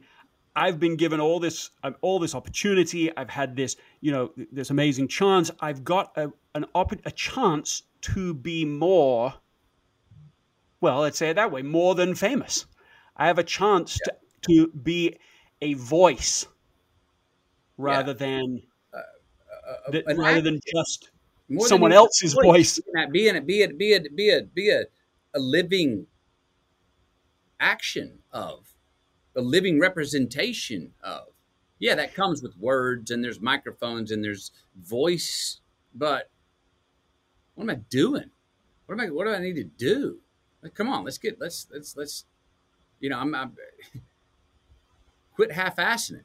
[0.55, 3.15] I've been given all this, um, all this opportunity.
[3.17, 5.49] I've had this, you know, this amazing chance.
[5.59, 9.33] I've got a, an opp- a chance to be more.
[10.79, 12.65] Well, let's say it that way, more than famous.
[13.17, 15.17] I have a chance to, to be
[15.61, 16.45] a voice
[17.77, 18.61] rather than
[18.93, 21.09] Uh, th- an rather act- than just
[21.67, 22.79] someone else's voice.
[23.11, 23.45] Be in it.
[23.47, 23.77] Be it.
[23.77, 24.15] Be it.
[24.15, 24.83] Be a be a,
[25.33, 26.07] a living
[27.59, 28.73] action of
[29.35, 31.27] a living representation of.
[31.77, 35.61] Yeah, that comes with words and there's microphones and there's voice,
[35.95, 36.29] but
[37.55, 38.31] what am I doing?
[38.85, 39.09] What am I?
[39.09, 40.19] What do I need to do?
[40.61, 42.25] Like, come on, let's get let's let's let's.
[42.99, 43.53] You know, I'm, I'm
[45.35, 46.19] quit half-assing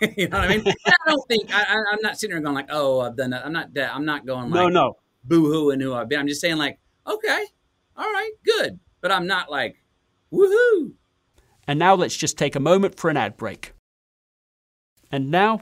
[0.00, 0.14] it.
[0.18, 0.74] you know what I mean?
[0.86, 3.46] I don't think I, I'm not sitting there going like, oh, I've done that.
[3.46, 3.72] I'm not.
[3.74, 4.96] that- I'm not going like, No, no.
[5.24, 6.20] boo-hoo and who I've been.
[6.20, 7.46] I'm just saying like, okay,
[7.96, 8.78] all right, good.
[9.00, 9.76] But I'm not like,
[10.32, 10.92] woohoo.
[11.66, 13.72] And now let's just take a moment for an ad break.
[15.10, 15.60] And now,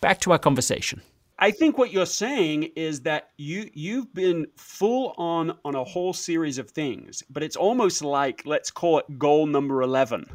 [0.00, 1.02] back to our conversation.
[1.38, 6.12] I think what you're saying is that you you've been full on on a whole
[6.12, 10.26] series of things, but it's almost like let's call it goal number 11.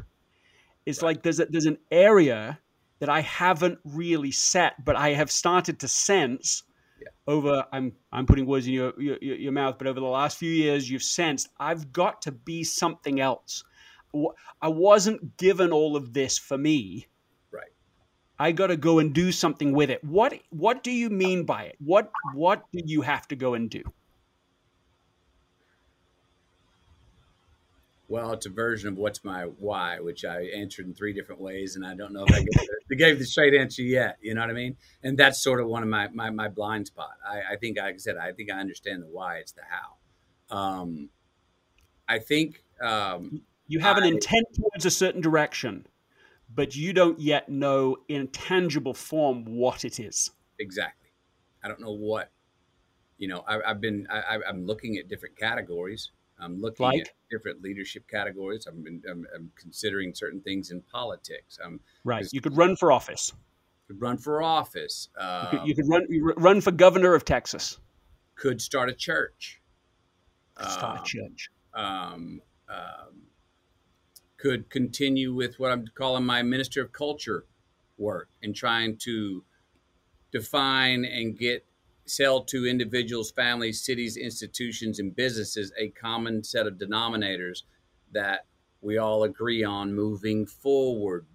[0.84, 2.58] It's like there's a, there's an area
[2.98, 6.64] that I haven't really set, but I have started to sense
[7.26, 10.38] over I'm I'm putting words in your, your your your mouth, but over the last
[10.38, 13.64] few years you've sensed I've got to be something else.
[14.62, 17.06] I wasn't given all of this for me.
[17.50, 17.72] Right.
[18.38, 20.02] I got to go and do something with it.
[20.04, 21.76] What what do you mean by it?
[21.78, 23.82] What what do you have to go and do?
[28.08, 31.74] Well, it's a version of what's my why, which I answered in three different ways,
[31.74, 34.16] and I don't know if I gave, the, gave the straight answer yet.
[34.20, 34.76] You know what I mean?
[35.02, 37.10] And that's sort of one of my my, my blind spot.
[37.28, 39.38] I, I think, like I said, I think I understand the why.
[39.38, 40.56] It's the how.
[40.56, 41.08] Um,
[42.08, 45.86] I think um, You have an I- intent towards a certain direction,
[46.54, 50.30] but you don't yet know in tangible form what it is.
[50.60, 51.10] exactly.
[51.64, 52.30] I don't know what.
[53.18, 54.06] You know, I, I've been.
[54.08, 56.12] I, I- I'm looking at different categories.
[56.38, 57.00] I'm looking Like?
[57.00, 58.66] at different leadership categories.
[58.66, 59.02] Been.
[59.10, 61.58] I'm, I'm considering certain things in politics.
[61.64, 62.26] I'm Right.
[62.32, 63.32] You could run for office.
[63.86, 65.08] could run for office.
[65.16, 67.78] You Uh, could, you could run you run for governor of Texas.
[68.34, 69.60] could start a church.
[70.68, 71.50] Start Uh, a church.
[71.74, 73.22] um, um,
[74.38, 77.44] could continue with what I'm calling my minister of culture
[77.98, 79.42] work and trying to
[80.32, 81.65] define and get
[82.06, 87.62] sell to individuals, families, cities, institutions, and businesses a common set of denominators
[88.12, 88.46] that
[88.80, 91.26] we all agree on moving forward,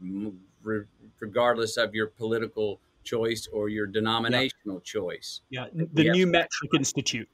[1.20, 5.42] regardless of your political choice or your denominational choice.
[5.50, 5.66] Yeah.
[5.74, 7.30] The New Metric Institute.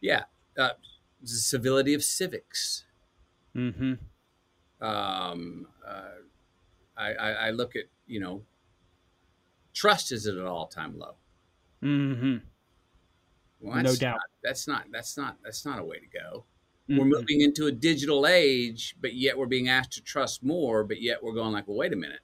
[0.00, 0.24] Yeah,
[0.56, 0.70] uh,
[1.24, 2.84] civility of civics.
[3.56, 3.94] Mm-hmm.
[4.80, 6.02] um, uh,
[6.96, 8.42] I, I, I look at you know
[9.74, 11.14] trust is at an all time low.
[11.82, 12.36] Mm-hmm.
[13.60, 14.14] Well, No doubt.
[14.14, 16.44] not- that's not that's not that's not a way to go.
[16.88, 17.08] We're Mm-hmm.
[17.08, 20.82] moving into a digital age, but yet we're being asked to trust more.
[20.82, 22.20] But yet we're going like, well, wait a minute.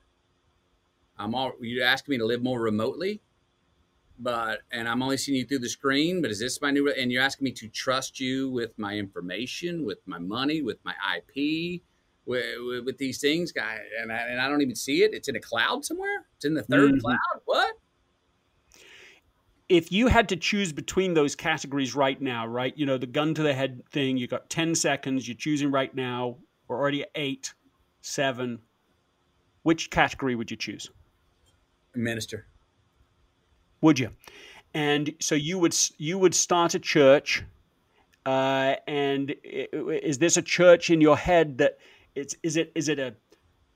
[1.19, 3.23] I'm all you're asking me to live more remotely,
[4.19, 6.21] but and I'm only seeing you through the screen.
[6.21, 6.91] But is this my new?
[6.91, 10.95] And you're asking me to trust you with my information, with my money, with my
[11.17, 11.83] IP,
[12.27, 13.79] with, with, with these things, guy.
[14.01, 15.15] And I, and I don't even see it.
[15.15, 16.27] It's in a cloud somewhere.
[16.37, 17.01] It's in the 3rd Mhm.
[17.03, 17.19] cloud.
[17.45, 17.77] What?
[19.69, 22.77] If you had to choose between those categories right now, right?
[22.77, 25.93] You know, the gun to the head thing, you got 10 seconds, you're choosing right
[25.95, 26.37] now.
[26.69, 27.53] We're already at eight,
[28.01, 28.61] seven.
[29.63, 30.91] Which category would you choose?
[31.95, 32.47] Minister.
[33.81, 34.11] Would you?
[34.75, 37.43] And so you would you would start a church,
[38.27, 41.79] uh, and is this a church in your head that
[42.15, 43.15] it's is it is it a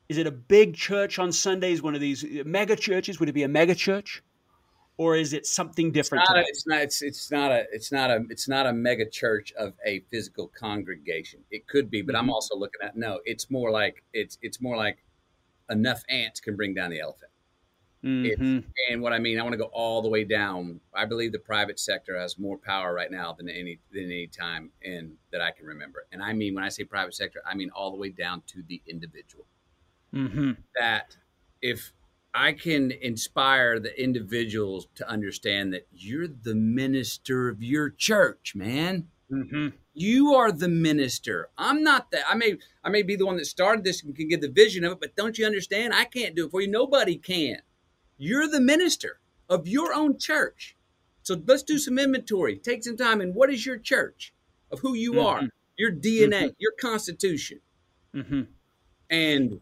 [0.09, 1.81] is it a big church on Sundays?
[1.81, 3.19] One of these mega churches?
[3.19, 4.23] Would it be a mega church,
[5.01, 6.25] or is it something different?
[6.25, 6.83] It's not, a, it's not.
[6.83, 7.65] It's it's not a.
[7.73, 8.27] It's not a.
[8.29, 11.41] It's not a mega church of a physical congregation.
[11.51, 12.33] It could be, but I'm Mhm.
[12.35, 13.21] also looking at no.
[13.25, 14.99] It's more like it's it's more like
[15.71, 17.31] enough ants can bring down the elephant.
[18.05, 18.67] Mhm.
[18.91, 20.81] And what I mean, I want to go all the way down.
[20.93, 24.71] I believe the private sector has more power right now than any than any time
[24.83, 26.05] in that I can remember.
[26.13, 28.63] And I mean, when I say private sector, I mean all the way down to
[28.69, 29.47] the individual.
[30.13, 30.59] Mhm.
[30.75, 31.17] That
[31.63, 31.95] if
[32.33, 39.09] I can inspire the individuals to understand that you're the minister of your church, man.
[39.31, 39.73] Mhm.
[39.95, 41.49] You are the minister.
[41.59, 42.25] I'm not that.
[42.29, 44.85] I may I may be the one that started this and can give the vision
[44.85, 45.93] of it, but don't you understand?
[45.95, 46.69] I can't do it for you.
[46.69, 47.63] Nobody can.
[48.17, 50.77] You're the minister of your own church.
[51.23, 52.59] So let's do some inventory.
[52.59, 54.33] Take some time and what is your church
[54.71, 55.27] of who you Mhm.
[55.27, 56.55] are, your DNA, Mm-hmm.
[56.59, 57.61] your constitution,
[58.13, 58.43] hmm
[59.11, 59.61] and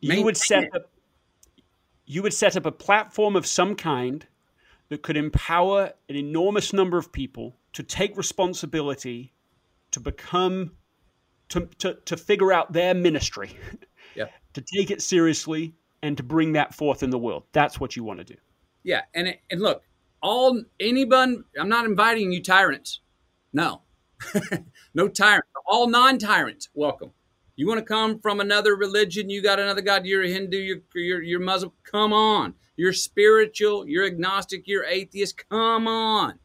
[0.00, 0.92] You would set up.
[2.10, 4.26] You would set up a platform of some kind
[4.88, 9.34] that could empower an enormous number of people to take responsibility,
[9.90, 10.72] to become,
[11.50, 13.50] to to, to figure out their ministry,
[14.16, 14.32] Yep.
[14.54, 17.44] to take it seriously, and to bring that forth in the world.
[17.52, 18.36] That's what you want to do.
[18.84, 19.82] Yeah, and and look,
[20.22, 21.44] all anyone.
[21.60, 23.00] I'm not inviting you tyrants.
[23.52, 23.82] No,
[24.94, 27.12] no tyrants All non-tyrants, welcome.
[27.58, 29.30] You want to come from another religion?
[29.30, 30.06] You got another god.
[30.06, 30.58] You're a Hindu.
[30.58, 31.72] You're you're, you're Muslim.
[31.82, 32.54] Come on.
[32.76, 33.84] You're spiritual.
[33.88, 34.68] You're agnostic.
[34.68, 35.42] You're atheist.
[35.50, 36.38] Come on.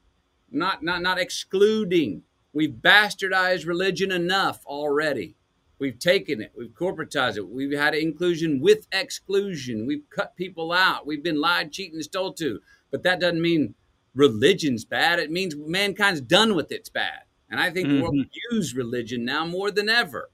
[0.49, 2.23] Not not not excluding.
[2.51, 5.35] We've bastardized religion enough already.
[5.77, 6.51] We've taken it.
[6.57, 7.47] We've corporatized it.
[7.47, 9.85] We've had inclusion with exclusion.
[9.85, 11.05] We've cut people out.
[11.05, 12.59] We've been lied, cheated, and stole to.
[12.89, 13.75] But that doesn't mean
[14.15, 15.19] religion's bad.
[15.19, 17.21] It means mankind's done with it's bad.
[17.51, 18.55] And I think the world mm-hmm.
[18.55, 20.31] use religion now more than ever.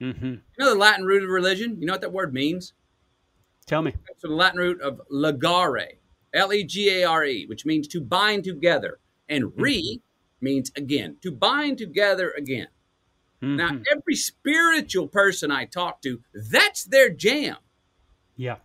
[0.00, 1.76] Hmm You know the Latin root of religion?
[1.80, 2.72] You know what that word means?
[3.66, 3.94] Tell me.
[4.08, 5.96] It's from the Latin root of legare,
[6.32, 8.98] L E G A R E, which means to bind together.
[9.28, 10.00] And re
[10.40, 12.68] means again, to bind together again.
[13.42, 13.84] Now, Mhm.
[13.90, 17.56] every spiritual person I talk to, that's their jam.
[18.36, 18.56] yeah.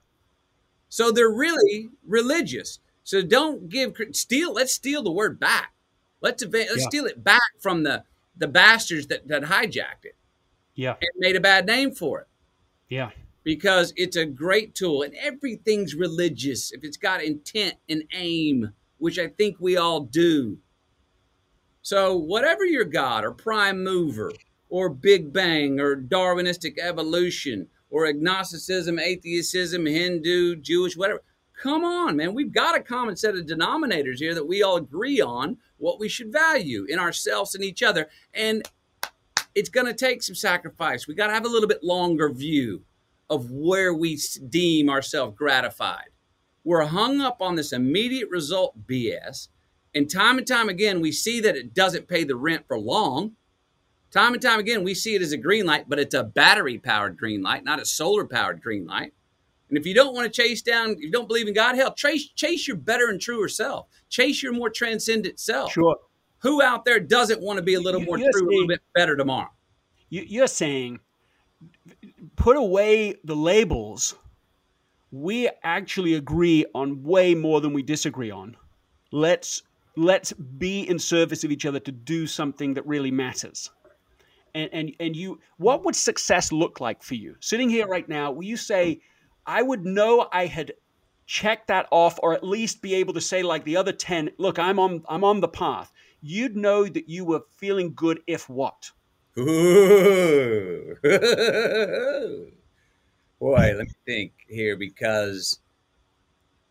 [0.89, 2.80] So they're really religious.
[3.04, 4.54] So don't give steal.
[4.54, 5.74] Let's steal the word back.
[6.21, 6.88] Let's let's Yeah.
[6.88, 10.15] steal it back from the the bastards that that hijacked it
[10.76, 10.96] Yeah.
[11.02, 12.28] and made a bad name for it
[12.90, 13.12] Yeah.
[13.44, 19.18] because it's a great tool and everything's religious if it's got intent and aim, which
[19.18, 20.60] I think we all do.
[21.82, 24.32] So whatever your God or prime mover
[24.70, 31.22] or Big Bang or Darwinistic evolution or agnosticism, atheism, Hindu, Jewish, whatever.
[31.62, 32.34] Come on, man.
[32.34, 36.10] We've got a common set of denominators here that we all agree on what we
[36.10, 38.10] should value in ourselves and each other.
[38.34, 38.68] And
[39.56, 41.08] it's going to take some sacrifice.
[41.08, 42.84] We got to have a little bit longer view
[43.30, 46.10] of where we deem ourselves gratified.
[46.63, 49.48] We're hung up on this immediate result BS.
[49.94, 53.34] And time and time again, we see that it doesn't pay the rent for long.
[54.12, 56.78] Time and time again, we see it as a green light, but it's a battery
[56.78, 59.13] powered green light, not a solar powered green light.
[59.70, 61.94] And if you don't want to chase down, if you don't believe in God, hell,
[61.94, 63.88] chase, chase your better and truer self.
[64.10, 65.72] Chase your more transcendent self.
[65.72, 65.98] Sure.
[66.46, 69.18] Who out there doesn't want to be a little more true, a little bit better
[69.18, 69.50] tomorrow?
[70.10, 71.00] You, you're saying
[72.36, 74.14] put away the labels.
[75.10, 78.56] We actually agree on way more than we disagree on.
[79.12, 79.64] Let's
[79.96, 83.72] let's be in service of each other to do something that really matters.
[84.54, 87.38] And and and you, what would success look like for you?
[87.40, 89.02] Sitting here right now, will you say,
[89.48, 90.74] I would know I had
[91.26, 94.60] checked that off, or at least be able to say, like the other ten, look,
[94.60, 95.92] I'm on I'm on the path.
[96.28, 98.90] You'd know that you were feeling good if what?
[99.38, 100.96] Ooh.
[103.40, 105.60] Boy, let me think here because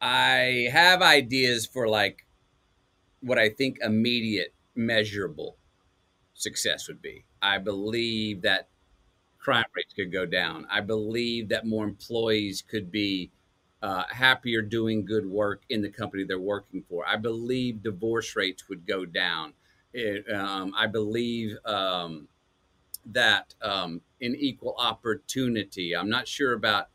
[0.00, 2.26] I have ideas for like
[3.20, 5.56] what I think immediate measurable
[6.32, 7.24] success would be.
[7.40, 8.70] I believe that
[9.38, 10.66] crime rates could go down.
[10.68, 13.30] I believe that more employees could be
[13.84, 17.06] uh, happier doing good work in the company they're working for.
[17.06, 19.52] I believe divorce rates would go down.
[19.92, 22.26] It, um, I believe um,
[23.04, 25.94] that um, in equal opportunity.
[25.94, 26.86] I'm not sure about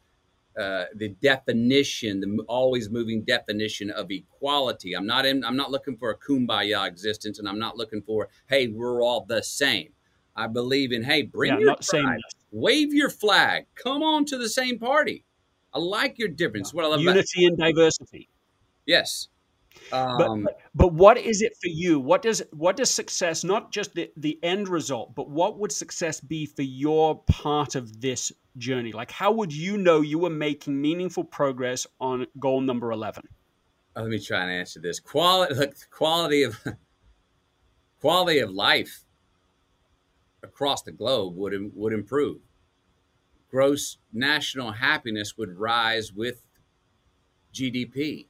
[0.59, 4.95] uh, the definition, the always moving definition of equality.
[4.95, 5.45] I'm not in.
[5.45, 9.25] I'm not looking for a kumbaya existence, and I'm not looking for hey, we're all
[9.29, 9.89] the same.
[10.35, 12.19] I believe in hey, bring Yeah, your not pride,
[12.51, 15.23] wave your flag, come on to the same party.
[15.73, 16.73] I like your difference.
[16.73, 18.29] What I love about Unity and diversity.
[18.85, 19.27] yes.
[19.91, 21.99] But, Um, but but what is it for you?
[21.99, 26.19] What does what does success not just the, the end result, but what would success
[26.19, 28.91] be for your part of this journey?
[28.91, 33.23] Like how would you know you were making meaningful progress on goal number eleven?
[33.95, 34.99] Uh, let me try and answer this.
[34.99, 36.57] Quality, look, quality of
[38.01, 39.05] quality of life
[40.43, 42.39] across the globe would would improve.
[43.49, 46.45] Gross national happiness would rise with
[47.53, 48.27] GDP.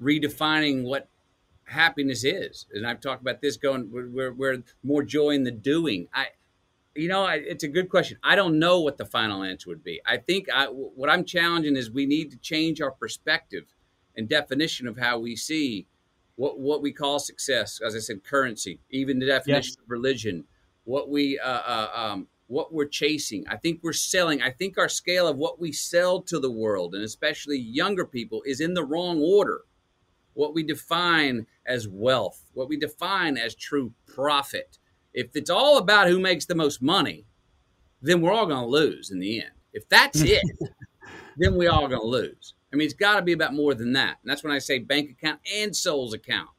[0.00, 1.08] Redefining what
[1.66, 6.08] happiness is, and I've talked about this going where where more joy in the doing.
[6.12, 6.28] I,
[6.94, 8.18] you know, I, it's a good question.
[8.22, 10.00] I don't know what the final answer would be.
[10.06, 13.64] I think I, what I'm challenging is we need to change our perspective
[14.16, 15.86] and definition of how we see
[16.36, 17.80] what what we call success.
[17.84, 20.44] As I said, currency, even the definition of religion.
[20.84, 23.44] what we uh, uh, um, what we're chasing.
[23.48, 24.42] I think we're selling.
[24.42, 28.42] I think our scale of what we sell to the world, and especially younger people,
[28.44, 29.62] is in the wrong order.
[30.34, 34.78] What we define as wealth, what we define as true profit.
[35.12, 37.24] If it's all about who makes the most money,
[38.02, 39.52] then we're all going to lose in the end.
[39.72, 40.42] If that's it,
[41.36, 42.54] then we all going to lose.
[42.72, 44.18] I mean, it's got to be about more than that.
[44.22, 46.50] And that's when I say bank account and soul's account.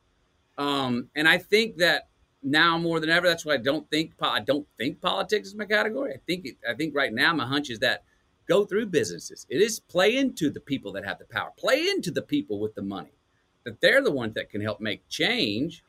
[0.57, 2.07] Um, and I think that
[2.45, 5.65] now more than ever, that's why I don't think I don't think politics is my
[5.65, 6.13] category.
[6.13, 8.03] I think it, I think right now my hunch is that
[8.47, 9.45] go through businesses.
[9.49, 12.75] It is play into the people that have the power, play into the people with
[12.75, 13.17] the money,
[13.63, 15.83] that they're the ones that can help make change.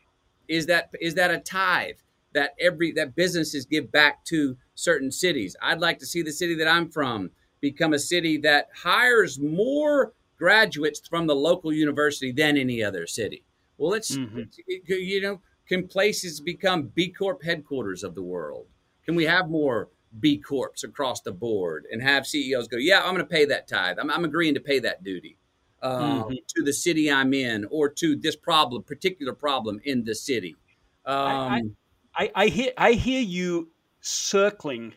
[0.48, 1.96] Is that is that a tithe
[2.32, 5.56] that every that businesses give back to certain cities?
[5.60, 7.30] I'd like to see the city that I'm from
[7.60, 13.42] become a city that hires more graduates from the local university than any other city.
[13.78, 14.42] Well, let's mm-hmm.
[14.66, 18.66] you know can places become B Corp headquarters of the world?
[19.04, 19.88] Can we have more
[20.20, 23.68] B Corps across the board and have CEOs go, yeah, I'm going to pay that
[23.68, 23.98] tithe.
[24.00, 25.38] I'm, I'm, agreeing to pay that duty
[25.82, 26.34] um, mm-hmm.
[26.56, 30.56] to the city I'm in or to this problem, particular problem in the city.
[31.04, 31.76] Um,
[32.14, 34.94] I, I, I, hear, I hear you circling.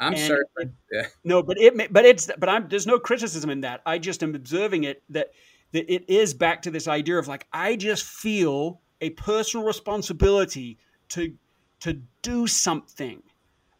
[0.00, 0.74] I'm circling.
[0.90, 1.06] Yeah.
[1.22, 3.82] No, but it, but it's, but I'm, there's no criticism in that.
[3.86, 5.30] I just am observing it that,
[5.72, 10.78] that it is back to this idea of like, I just feel a personal responsibility
[11.10, 11.34] to
[11.80, 13.22] to do something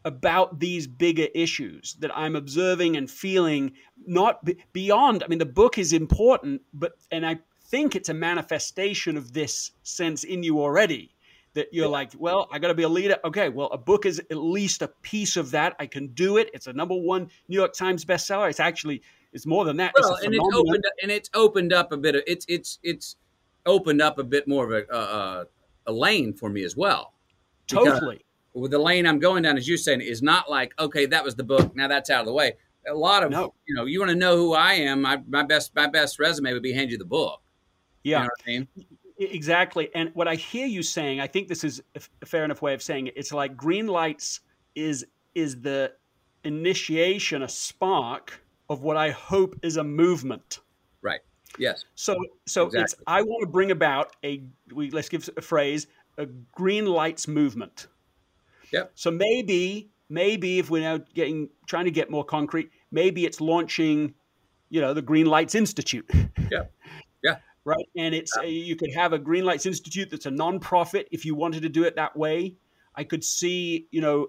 [0.05, 3.71] about these bigger issues that I'm observing and feeling
[4.05, 8.13] not b- beyond I mean the book is important but and I think it's a
[8.13, 11.15] manifestation of this sense in you already
[11.53, 13.17] that you're like well I got to be a leader.
[13.23, 15.75] Okay well a book is at least a piece of that.
[15.79, 16.49] I can do it.
[16.53, 18.49] It's a number 1 New York Times bestseller.
[18.49, 19.01] It's actually
[19.31, 19.93] it's more than that.
[19.99, 23.15] Well, and it's opened up, and it's opened up a bit of it's it's it's
[23.65, 25.45] opened up a bit more of a, a,
[25.87, 27.13] a lane for me as well.
[27.67, 28.23] Totally.
[28.53, 31.35] With the lane I'm going down, as you're saying, is not like, okay, that was
[31.35, 31.75] the book.
[31.75, 32.53] Now that's out of the way.
[32.87, 33.53] A lot of, no.
[33.65, 35.01] you know, you want to know who I am.
[35.01, 37.41] My, my best, my best resume would be hand you the book.
[38.03, 38.19] Yeah.
[38.19, 38.67] You know I mean?
[39.17, 39.89] Exactly.
[39.95, 42.83] And what I hear you saying, I think this is a fair enough way of
[42.83, 43.13] saying it.
[43.15, 44.41] It's like green lights
[44.75, 45.93] is, is the
[46.43, 48.39] initiation, a spark
[48.69, 50.59] of what I hope is a movement.
[51.01, 51.21] Right.
[51.57, 51.85] Yes.
[51.95, 52.83] So so exactly.
[52.83, 54.43] it's I want to bring about a
[54.73, 55.87] we let's give a phrase
[56.17, 57.87] a green lights movement.
[58.71, 58.91] Yep.
[58.95, 64.13] So maybe maybe if we're now getting trying to get more concrete, maybe it's launching,
[64.69, 66.09] you know, the Green Lights Institute.
[66.51, 66.65] Yeah.
[67.23, 67.37] Yeah.
[67.65, 67.87] right.
[67.97, 68.43] And it's yeah.
[68.43, 71.83] you could have a Green Lights Institute that's a nonprofit if you wanted to do
[71.83, 72.57] it that way.
[72.95, 74.27] I could see, you know,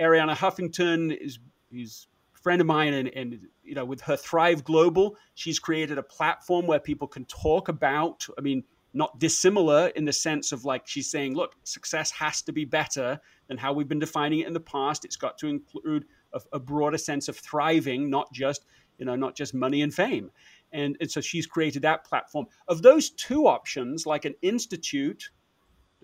[0.00, 1.40] Arianna Huffington is
[1.72, 2.06] is
[2.44, 6.66] friend of mine and, and you know with her thrive global she's created a platform
[6.66, 8.62] where people can talk about i mean
[8.94, 13.18] not dissimilar in the sense of like she's saying look success has to be better
[13.48, 15.04] than how we've been defining it in the past.
[15.04, 18.64] It's got to include a, a broader sense of thriving not just
[18.98, 20.30] you know not just money and fame.
[20.72, 22.46] And, and so she's created that platform.
[22.66, 25.30] Of those two options like an institute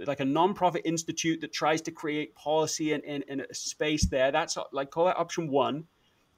[0.06, 4.32] like a nonprofit institute that tries to create policy and, and, and a space there
[4.32, 5.84] that's like call that option one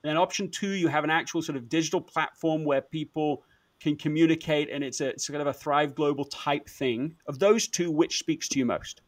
[0.03, 3.45] and then option two, you have an actual sort of digital platform where people
[3.81, 7.17] can communicate, and it's a it's kind of a Thrive Global type thing.
[7.27, 9.03] Of those two, which speaks to you most?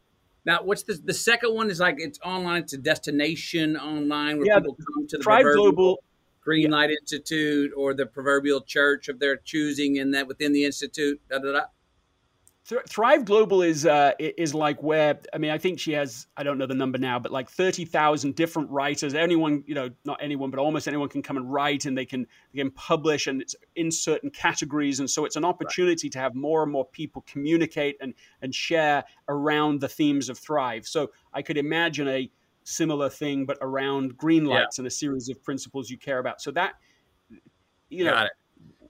[0.45, 1.69] Now, what's the the second one?
[1.69, 2.63] Is like it's online.
[2.63, 6.03] It's a destination online where yeah, people come to the Thrive Global
[6.41, 6.97] Green Light yeah.
[7.01, 11.19] Institute or the proverbial church of their choosing, and that within the institute.
[11.29, 11.61] Da, da, da.
[12.65, 16.57] Thrive Global is uh, is like where I mean I think she has I don't
[16.57, 20.49] know the number now but like thirty thousand different writers anyone you know not anyone
[20.49, 23.55] but almost anyone can come and write and they can they can publish and it's
[23.75, 26.13] in certain categories and so it's an opportunity right.
[26.13, 30.87] to have more and more people communicate and and share around the themes of Thrive
[30.87, 32.31] so I could imagine a
[32.63, 34.81] similar thing but around green lights yeah.
[34.81, 36.73] and a series of principles you care about so that
[37.89, 38.31] you Got know it.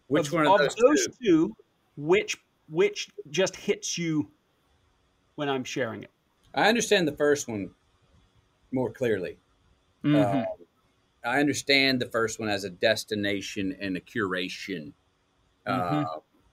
[0.08, 1.14] which of, one of, of those, those two?
[1.22, 1.56] two
[1.98, 2.38] which
[2.70, 4.30] which just hits you
[5.36, 6.12] when I'm sharing it?
[6.54, 7.72] I understand the first one
[8.72, 9.38] more clearly.
[10.04, 10.40] Mm-hmm.
[10.40, 14.94] Uh, I understand the first one as a destination and a curation.
[15.68, 16.04] Mm-hmm.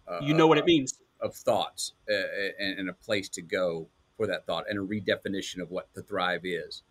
[0.09, 2.15] Uh, you know what it means of thoughts uh,
[2.59, 3.87] and, and, a place to go
[4.17, 6.83] for that thought and a redefinition of what the thrive is.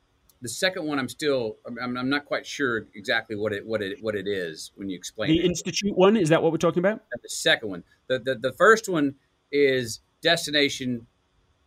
[0.42, 4.00] The second one, I'm still, I'm, I'm not quite sure exactly what it, what it,
[4.02, 5.46] what it is when you explain the it.
[5.46, 6.18] institute one.
[6.18, 7.02] Is that what we're talking about?
[7.12, 9.16] The second one, the, the, the first one
[9.52, 11.06] is destination.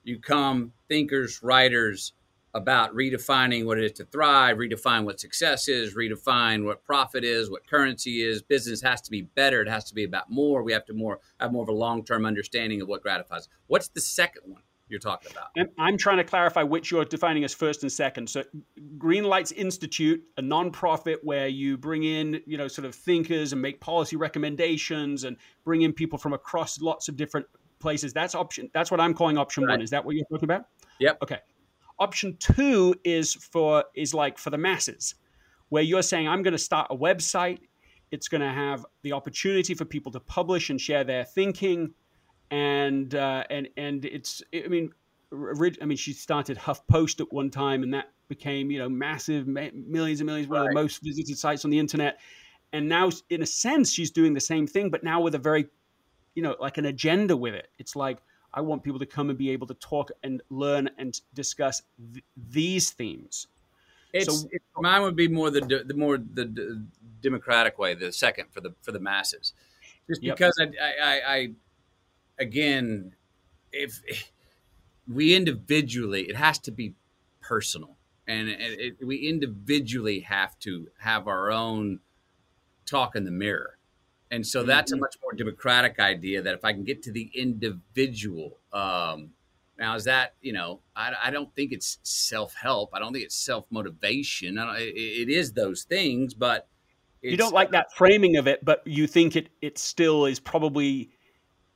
[0.02, 2.12] You come, thinkers, writers,
[2.54, 7.50] about redefining what it is to thrive, redefine what success is, redefine what profit is,
[7.50, 8.42] what currency is.
[8.42, 9.60] Business has to be better.
[9.60, 10.62] It has to be about more.
[10.62, 13.48] We have to more have more of a long term understanding of what gratifies.
[13.66, 14.62] What's the second one?
[14.88, 15.48] You're talking about.
[15.56, 18.28] And I'm trying to clarify which you're defining as first and second.
[18.28, 18.44] So,
[18.98, 23.62] Green Lights Institute, a nonprofit where you bring in, you know, sort of thinkers and
[23.62, 27.46] make policy recommendations and bring in people from across lots of different
[27.78, 28.12] places.
[28.12, 28.70] That's option.
[28.74, 29.72] That's what I'm calling option Right.
[29.72, 29.82] one.
[29.82, 30.66] Is that what you're talking about?
[31.00, 31.18] Yep.
[31.22, 31.38] Okay.
[31.98, 35.14] Option two is for is like for the masses,
[35.68, 37.60] where you're saying I'm going to start a website.
[38.10, 41.94] It's going to have the opportunity for people to publish and share their thinking,
[42.54, 44.92] and uh, and and it's I mean,
[45.32, 49.70] I mean she started HuffPost at one time, and that became you know massive, ma-
[49.74, 52.20] millions and millions, one of the most visited sites on the internet.
[52.72, 55.66] And now, in a sense, she's doing the same thing, but now with a very,
[56.34, 57.68] you know, like an agenda with it.
[57.78, 58.18] It's like
[58.52, 61.82] I want people to come and be able to talk and learn and discuss
[62.12, 63.48] th- these themes.
[64.12, 66.84] It's, So- it- mine would be more the de- the more the
[67.20, 69.54] democratic way, the second for the for the masses,
[70.08, 70.36] just Yep.
[70.36, 71.50] because I, I, I, I
[72.38, 73.14] again,
[73.72, 74.00] if
[75.12, 76.94] we individually, it has to be
[77.40, 82.00] personal, and it, it, we individually have to have our own
[82.86, 83.78] talk in the mirror.
[84.30, 87.30] And so that's a much more democratic idea that if I can get to the
[87.34, 89.30] individual, um,
[89.78, 92.90] now is that you know I, I don't think it's self help.
[92.92, 94.58] I don't think it's self motivation.
[94.58, 96.68] It, it is those things, but
[97.22, 100.40] it's, you don't like that framing of it, but you think it it still is
[100.40, 101.10] probably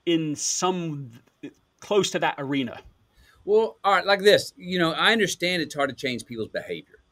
[0.09, 1.11] in some
[1.81, 2.81] close to that arena.
[3.45, 4.55] Well, all right, like this.
[4.57, 7.03] You know, I understand it's hard to change people's behavior.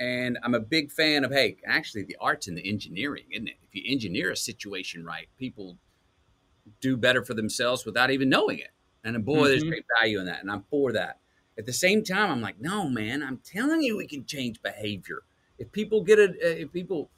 [0.00, 3.56] And I'm a big fan of, hey, actually, the arts and the engineering, isn't it?
[3.62, 5.76] If you engineer a situation right, people
[6.80, 8.70] do better for themselves without even knowing it.
[9.04, 9.68] And boy, there's Mhm.
[9.68, 10.40] great value in that.
[10.40, 11.20] And I'm for that.
[11.58, 15.22] At the same time, I'm like, no, man, I'm telling you, we can change behavior.
[15.58, 17.10] If people get it, if people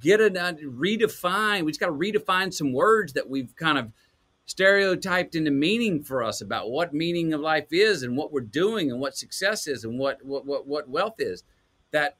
[0.00, 3.92] get it, uh, redefine, we just got to redefine some words that we've kind of
[4.46, 8.90] stereotyped into meaning for us about what meaning of life is and what we're doing
[8.90, 11.42] and what success is and what what what, what wealth is
[11.90, 12.16] that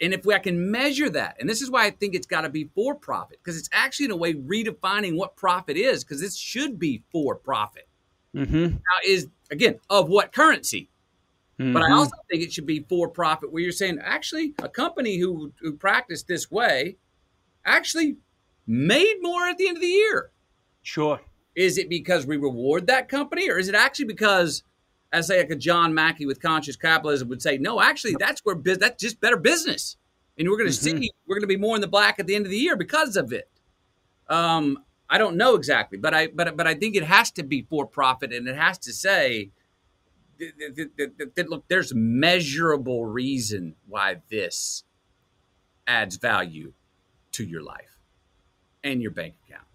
[0.00, 2.42] and if we, I can measure that, and this is why I think it's got
[2.42, 6.20] to be for profit, because it's actually in a way redefining what profit is, because
[6.20, 7.88] this should be for profit.
[8.34, 8.66] Mm-hmm.
[8.66, 10.90] Now, is again of what currency?
[11.58, 15.18] But I also think it should be for profit, where you're saying actually a company
[15.18, 16.96] who who practiced this way
[17.64, 18.18] actually
[18.64, 20.30] made more at the end of the year.
[20.82, 21.20] sure.
[21.58, 24.62] Is it because we reward that company, or is it actually because,
[25.12, 28.54] as say like a John Mackey with conscious capitalism would say, no, actually that's where
[28.54, 29.96] biz- that's just better business,
[30.38, 31.00] and we're going to Mhm.
[31.00, 32.76] see we're going to be more in the black at the end of the year
[32.76, 33.50] because of it.
[34.28, 37.62] Um, I don't know exactly, but I but but I think it has to be
[37.68, 39.50] for profit, and it has to say
[40.38, 44.84] that, that- that- look, there's measurable reason why this
[45.88, 46.72] adds value
[47.32, 47.98] to your life
[48.84, 49.66] and your bank account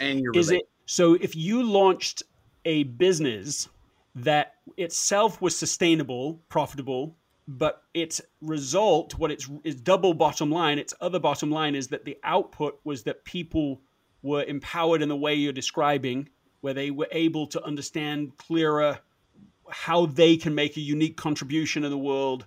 [0.00, 1.14] and your Is it so?
[1.14, 2.22] If you launched
[2.64, 3.68] a business
[4.14, 7.16] that itself was sustainable, profitable,
[7.46, 12.04] but its result, what its its double bottom line, its other bottom line is that
[12.04, 13.80] the output was that people
[14.22, 16.28] were empowered in the way you're describing,
[16.62, 18.98] where they were able to understand clearer
[19.70, 22.46] how they can make a unique contribution in the world,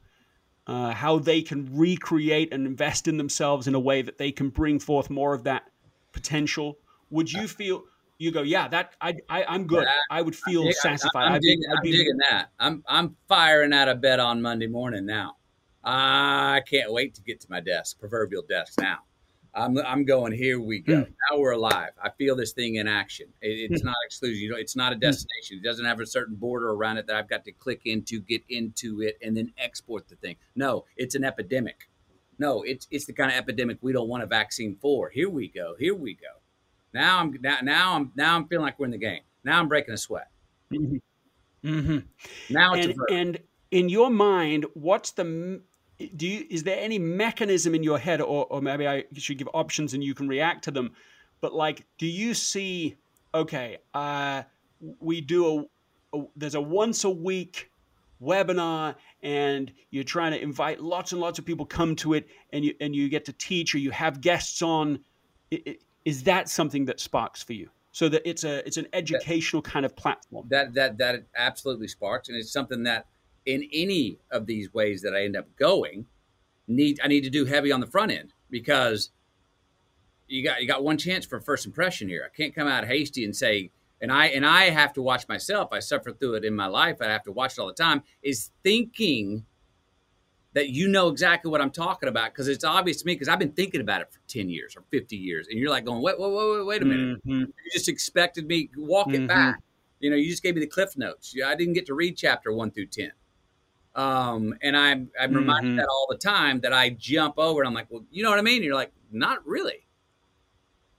[0.66, 4.50] uh, how they can recreate and invest in themselves in a way that they can
[4.50, 5.64] bring forth more of that
[6.12, 6.78] potential.
[7.12, 7.84] Would you feel?
[8.20, 9.84] You go, yeah, that I, I I'm good.
[9.84, 11.26] Yeah, I would feel satisfied.
[11.26, 12.50] I'm, I'd be- digging, I'm digging that.
[12.60, 15.38] I'm I'm firing out of bed on Monday morning now.
[15.84, 18.98] I can't wait to get to my desk, proverbial desk now.
[19.54, 20.34] I'm I'm going.
[20.34, 21.04] Here we go.
[21.04, 21.12] Hmm.
[21.32, 21.92] Now we're alive.
[22.04, 23.28] I feel this thing in action.
[23.42, 24.38] It, it's not exclusive.
[24.38, 25.60] You know, it's not a destination.
[25.60, 28.44] It doesn't have a certain border around it that I've got to click into, get
[28.50, 30.36] into it, and then export the thing.
[30.56, 31.90] No, it's an epidemic.
[32.40, 35.10] No, it's it's the kind of epidemic we don't want a vaccine for.
[35.10, 35.76] Here we go.
[35.80, 36.28] Here we go.
[36.98, 39.22] Now I'm now, now I'm now I'm feeling like we're in the game.
[39.44, 40.30] Now I'm breaking a sweat.
[40.74, 41.00] Mhm.
[41.64, 42.04] Mhm.
[42.50, 43.40] Now it's a and, and
[43.70, 45.62] in your mind, what's the
[46.16, 49.48] do you is there any mechanism in your head, or, or maybe I should give
[49.54, 50.94] options and you can react to them?
[51.40, 52.96] But like, do you see?
[53.36, 54.42] Okay, uh,
[55.00, 55.70] we do
[56.14, 57.70] a, a there's a once a week
[58.20, 62.66] webinar and you're trying to invite lots and lots of people come to it and
[62.66, 65.00] you and you get to teach or you have guests on
[66.08, 69.86] is that something that sparks for you so that it's a it's an educational kind
[69.86, 73.08] of platform that that that absolutely sparks, and it's something that
[73.46, 76.06] in any of these ways that I end up going,
[76.66, 79.10] need I need to do heavy on the front end because
[80.30, 82.26] you got you got one chance for first impression here.
[82.26, 85.74] I can't come out hasty and say, and I and I have to watch myself.
[85.74, 87.02] I suffer through it in my life.
[87.02, 88.02] I have to watch it all the time.
[88.24, 89.46] Is thinking
[90.58, 93.38] that you know exactly what I'm talking about because it's obvious to me because I've
[93.38, 96.20] been thinking about it for ten years or fifty years, and you're like going, wait,
[96.20, 97.20] wait, wait, wait, wait a minute.
[97.28, 97.42] Mhm.
[97.42, 99.28] You just expected me walk it Mhm.
[99.28, 99.62] back.
[100.00, 101.36] You know, you just gave me the cliff notes.
[101.46, 103.12] I didn't get to read chapter one through ten.
[103.94, 105.78] Um, and I'm I'm reminded Mhm.
[105.78, 108.40] that all the time that I jump over and I'm like, well, you know what
[108.40, 108.56] I mean?
[108.56, 109.86] And you're like, not really.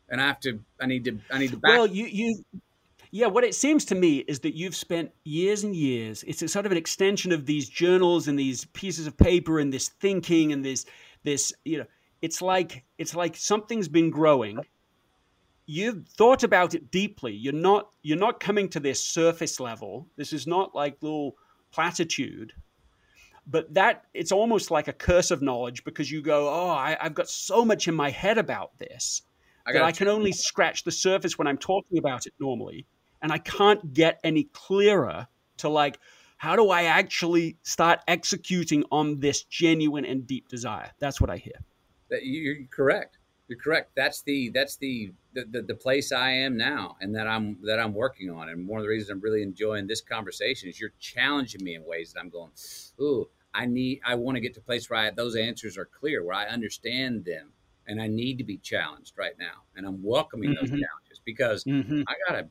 [0.08, 2.44] And I have to I need to I need to back Well, you you
[3.10, 6.24] yeah, what it seems to me is that you've spent years and years.
[6.26, 9.72] It's a sort of an extension of these journals and these pieces of paper and
[9.72, 10.84] this thinking and this
[11.24, 11.86] this you know.
[12.20, 14.58] It's like it's like something's been growing.
[15.66, 17.32] You've thought about it deeply.
[17.32, 20.08] You're not you're not coming to this surface level.
[20.16, 21.36] This is not like little
[21.70, 22.52] platitude.
[23.46, 27.14] But that it's almost like a curse of knowledge because you go, oh, I, I've
[27.14, 29.22] got so much in my head about this
[29.66, 32.86] I that I can only scratch the surface when I'm talking about it normally,
[33.22, 35.98] and I can't get any clearer to like,
[36.36, 40.90] how do I actually start executing on this genuine and deep desire?
[41.00, 41.64] That's what I hear.
[42.10, 43.18] that you- you're correct.
[43.48, 43.92] You're correct.
[43.94, 47.78] That's the that's the, the the the place I am now, and that I'm that
[47.80, 48.48] I'm working on.
[48.50, 51.84] And one of the reasons I'm really enjoying this conversation is you're challenging me in
[51.84, 52.52] ways that I'm going,
[53.00, 55.86] ooh, I need, I want to get to a place where I, those answers are
[55.86, 57.52] clear, where I understand them,
[57.86, 59.62] and I need to be challenged right now.
[59.76, 60.80] And I'm welcoming those Mhm.
[60.80, 62.02] challenges because Mm-hmm.
[62.06, 62.48] I gotta.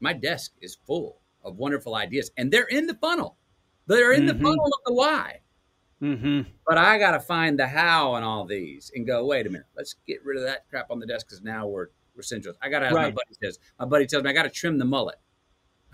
[0.00, 3.36] My desk is full of wonderful ideas, and they're in the funnel.
[3.86, 4.42] They're in the Mhm.
[4.42, 5.40] funnel of the why.
[6.00, 6.50] Mm-hmm.
[6.66, 9.66] But I got to find the how on all these and go, wait a minute,
[9.76, 12.54] let's get rid of that crap on the desk because now we're we're central.
[12.60, 14.78] I got to, as my buddy says, my buddy tells me I got to trim
[14.78, 15.16] the mullet.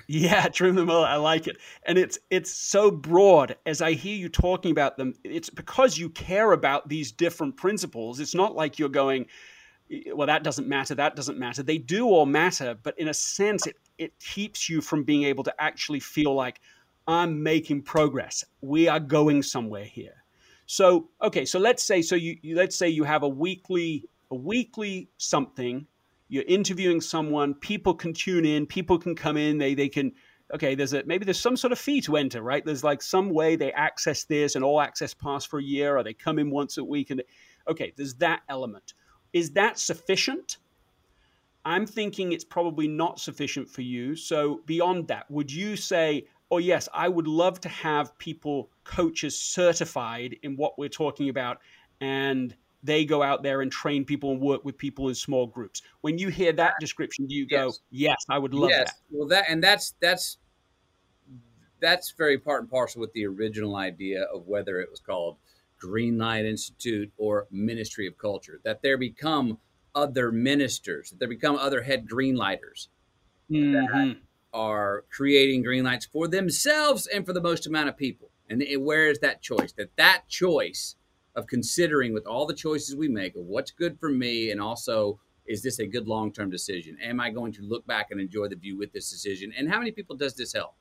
[0.08, 1.08] Yeah, trim the mullet.
[1.10, 3.56] I like it, and it's it's so broad.
[3.66, 8.18] As I hear you talking about them, it's because you care about these different principles.
[8.18, 9.26] It's not like you're going,
[10.14, 10.94] well, that doesn't matter.
[10.94, 11.62] That doesn't matter.
[11.62, 15.44] They do all matter, but in a sense, it it keeps you from being able
[15.44, 16.60] to actually feel like
[17.06, 18.44] I'm making progress.
[18.60, 20.22] We are going somewhere here.
[20.66, 24.34] So okay, so let's say so you, you let's say you have a weekly a
[24.34, 25.86] weekly something
[26.28, 30.12] you're interviewing someone people can tune in people can come in they they can
[30.54, 33.30] okay there's a maybe there's some sort of fee to enter right there's like some
[33.30, 36.50] way they access this and all access pass for a year or they come in
[36.50, 37.22] once a week and
[37.66, 38.94] okay there's that element
[39.32, 40.58] is that sufficient
[41.64, 46.58] i'm thinking it's probably not sufficient for you so beyond that would you say oh
[46.58, 51.58] yes i would love to have people coaches certified in what we're talking about
[52.00, 55.82] and they go out there and train people and work with people in small groups.
[56.02, 57.80] When you hear that description, do you go, Yes.
[57.90, 60.38] "Yes, I would love yes, that." well, that and that's that's
[61.80, 65.36] that's very part and parcel with the original idea of whether it was called
[65.82, 68.60] Greenlight Institute or Ministry of Culture.
[68.64, 69.58] That there become
[69.94, 72.88] other ministers, that there become other head greenlighters
[73.50, 74.20] Mhm.
[74.52, 78.30] are creating green lights for themselves and for the most amount of people.
[78.48, 79.72] And it- where is that choice?
[79.72, 80.96] That that choice
[81.34, 85.20] of considering with all the choices we make of what's good for me and also
[85.46, 86.98] is this a good long-term decision?
[87.00, 89.52] Am I going to look back and enjoy the view with this decision?
[89.56, 90.74] And how many people does this help?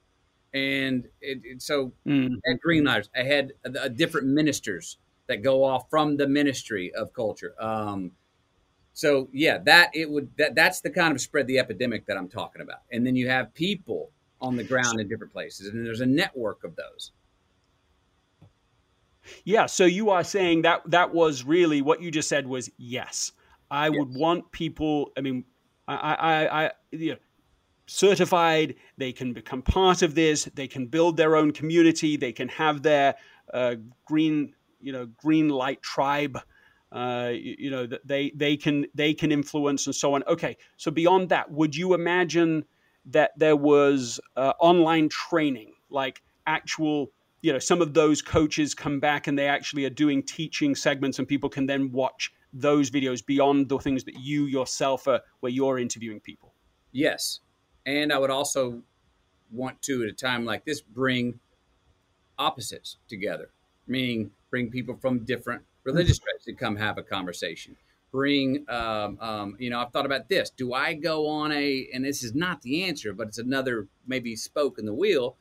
[0.54, 2.38] And it, it, so Mhm.
[2.46, 7.54] at Greenlighters, I had a, different ministers that go off from the ministry of culture.
[7.60, 8.14] Um,
[8.94, 12.30] so yeah, that it would that that's the kind of spread the epidemic that I'm
[12.30, 12.80] talking about.
[12.92, 16.64] And then you have people on the ground in different places, and there's a network
[16.64, 17.12] of those.
[19.44, 19.66] Yeah.
[19.66, 23.34] So you are saying that that was really what you just said was yes.
[23.70, 25.12] I would want people.
[25.18, 25.44] I mean,
[25.88, 27.18] I, I, I, I you know,
[27.88, 28.76] certified.
[28.98, 30.46] They can become part of this.
[30.54, 32.18] They can build their own community.
[32.18, 33.16] They can have their
[33.54, 33.76] uh,
[34.06, 36.40] green, you know, green light tribe.
[36.92, 40.24] Uh, you, you know, that they they can they can influence and so on.
[40.28, 40.56] Okay.
[40.78, 42.64] So beyond that, would you imagine
[43.08, 47.12] that there was uh, online training, like actual
[47.42, 51.20] you know some of those coaches come back and they actually are doing teaching segments
[51.20, 55.52] and people can then watch those videos beyond the things that you yourself are where
[55.52, 56.54] you're interviewing people
[56.92, 57.42] Yes,
[57.88, 58.82] and I would also
[59.50, 61.40] want to at a time like this bring
[62.38, 63.50] opposites together,
[63.88, 67.78] meaning bring people from different religious faiths to come have a conversation.
[68.12, 70.50] Bring, um, um, you know, I've thought about this.
[70.50, 74.36] Do I go on a, and this is not the answer, but it's another maybe
[74.36, 75.36] spoke in the wheel.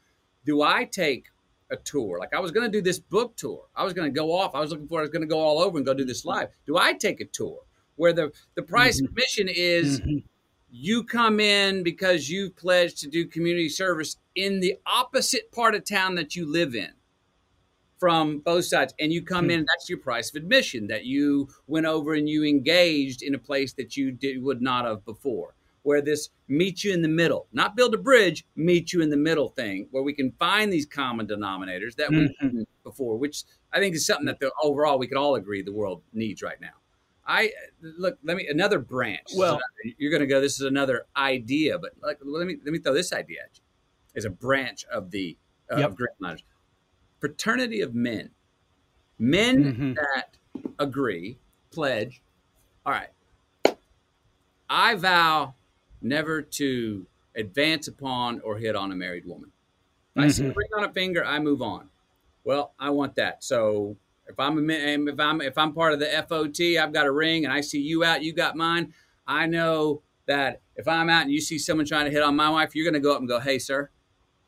[0.45, 1.27] Do I take
[1.71, 2.19] a tour?
[2.19, 3.65] Like I was going to do this book tour.
[3.75, 4.55] I was going to go off.
[4.55, 5.01] I was looking for.
[5.01, 6.49] I was going to go all over and go do this live.
[6.65, 7.59] Do I take a tour
[7.97, 10.01] where the the price of admission is
[10.71, 15.85] you come in because you've pledged to do community service in the opposite part of
[15.85, 16.93] town that you live in
[17.99, 18.95] from both sides.
[18.99, 19.67] And you come in hmm.
[19.67, 23.73] that's your price of admission that you went over and you engaged in a place
[23.75, 27.47] that you did, would not have before where this meet you in the middle.
[27.53, 30.85] Not build a bridge meet you in the middle thing where we can find these
[30.85, 33.43] common denominators that we didn't before which
[33.73, 36.61] i think is something that the, overall we can all agree the world needs right
[36.61, 36.75] now
[37.27, 38.19] I look.
[38.23, 39.29] Let me another branch.
[39.35, 39.61] Well-
[39.99, 40.41] you're going to go.
[40.41, 43.63] This is another idea, but like, let me let me throw this idea at you.
[44.15, 45.37] As a branch of the
[45.71, 45.91] uh, Yep.
[45.91, 46.43] of Greenlighters,
[47.21, 48.31] fraternity of men,
[49.19, 49.95] men Mhm.
[49.97, 50.37] that
[50.79, 51.39] agree,
[51.71, 52.23] pledge.
[52.85, 53.11] All right,
[54.69, 55.55] I vow
[56.01, 59.53] never to advance upon or hit on a married woman.
[60.15, 60.57] If I see a Mhm.
[60.57, 61.91] ring on a finger, I move on.
[62.45, 63.43] Well, I want that.
[63.45, 63.97] So
[64.29, 64.75] if I'm a, mi-
[65.11, 67.81] if I'm if I'm part of the FOT, I've got a ring, and I see
[67.81, 68.93] you out, you got mine.
[69.27, 72.51] I know that if I'm out and you see someone trying to hit on my
[72.51, 73.91] wife, you're going to go up and go, "Hey, sir,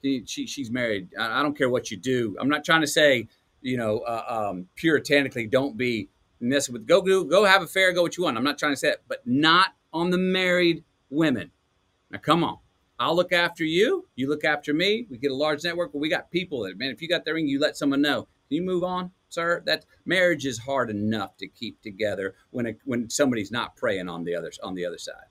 [0.03, 1.09] she, she- she's married.
[1.19, 2.37] I, I don't care what you do.
[2.41, 3.29] I'm not trying to say,
[3.61, 6.09] you know, uh, um, puritanically, don't be
[6.41, 6.87] messing with.
[6.87, 8.37] Go do, go have a fair, go what you want.
[8.37, 11.51] I'm not trying to say that, but not on the married women.
[12.11, 12.59] Now, come on.
[13.01, 14.09] I'll look after you.
[14.17, 15.07] You look after me.
[15.09, 17.33] We get a large network, but we got people that, man, if you got the
[17.33, 18.27] ring, you let someone know.
[18.49, 19.63] Can you move on, sir?
[19.67, 24.25] That marriage is hard enough to keep together when it, when somebody's not praying on
[24.25, 25.27] the other on the other side.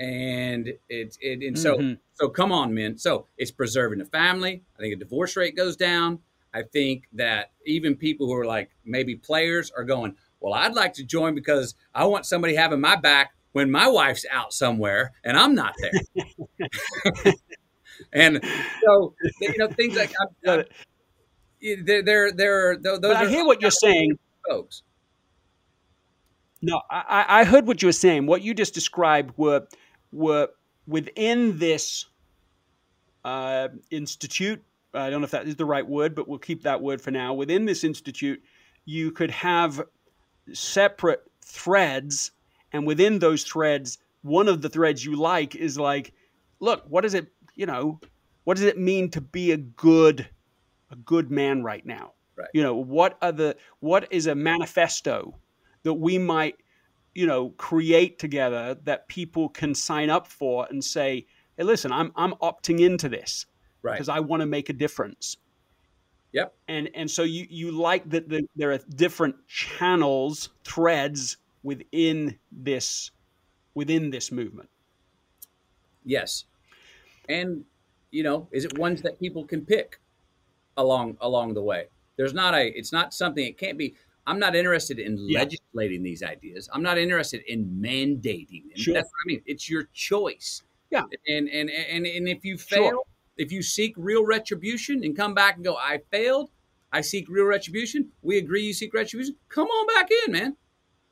[0.00, 1.98] And it's it, and so Mhm.
[2.14, 2.98] so come on, men.
[2.98, 4.62] So it's preserving the family.
[4.76, 6.20] I think the divorce rate goes down.
[6.54, 10.94] I think that even people who are like maybe players are going, well, I'd like
[10.94, 15.36] to join because I want somebody having my back when my wife's out somewhere and
[15.36, 15.92] I'm not there.
[18.12, 18.40] and
[18.84, 20.12] so you know things like
[20.46, 20.64] I, I,
[21.60, 24.18] they're they're they're those But I hear what you're saying.
[24.48, 24.82] folks.
[26.60, 28.26] No, I, I I heard what you were saying.
[28.26, 29.66] What you just described were
[30.12, 30.48] were
[30.86, 32.06] within this
[33.24, 34.62] uh, institute.
[34.94, 37.10] I don't know if that is the right word, but we'll keep that word for
[37.10, 37.34] now.
[37.34, 38.42] Within this institute,
[38.86, 39.82] you could have
[40.52, 42.32] separate threads,
[42.72, 46.12] and within those threads, one of the threads you like is like,
[46.60, 48.00] look, what does it, you know,
[48.44, 50.26] what does it mean to be a good,
[50.90, 52.12] a good man right now?
[52.36, 52.48] Right.
[52.52, 55.34] You know, what are the, what is a manifesto
[55.82, 56.56] that we might,
[57.14, 61.26] you know, create together that people can sign up for and say,
[61.56, 63.46] hey, listen, I'm I'm opting into this
[63.82, 63.92] Right.
[63.94, 65.36] because I want to make a difference.
[66.32, 66.54] Yep.
[66.68, 73.10] And and so you you like that the, there are different channels, threads within this
[73.74, 74.68] within this movement.
[76.04, 76.44] Yes.
[77.28, 77.64] And
[78.10, 80.00] you know, is it ones that people can pick
[80.78, 81.88] along along the way?
[82.16, 83.94] There's not a it's not something it can't be
[84.26, 85.40] I'm not interested in Yeah.
[85.40, 86.68] legislating these ideas.
[86.72, 88.76] I'm not interested in mandating them.
[88.76, 88.94] Sure.
[88.94, 89.42] That's what I mean.
[89.46, 90.62] It's your choice.
[90.90, 91.04] Yeah.
[91.26, 92.78] And and and and if you Sure.
[92.90, 93.06] fail,
[93.36, 96.50] if you seek real retribution and come back and go, I failed,
[96.92, 100.56] I seek real retribution, we agree you seek retribution, come on back in, man.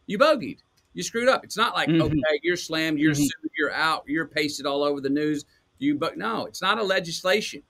[0.07, 0.61] You bogeyed.
[0.95, 1.45] You screwed up.
[1.45, 2.01] It's not like, Mhm.
[2.03, 3.17] okay, you're slammed, you're Mhm.
[3.29, 5.45] sued, you're out, you're pasted all over the news.
[5.79, 7.63] You but no, it's not a legislation.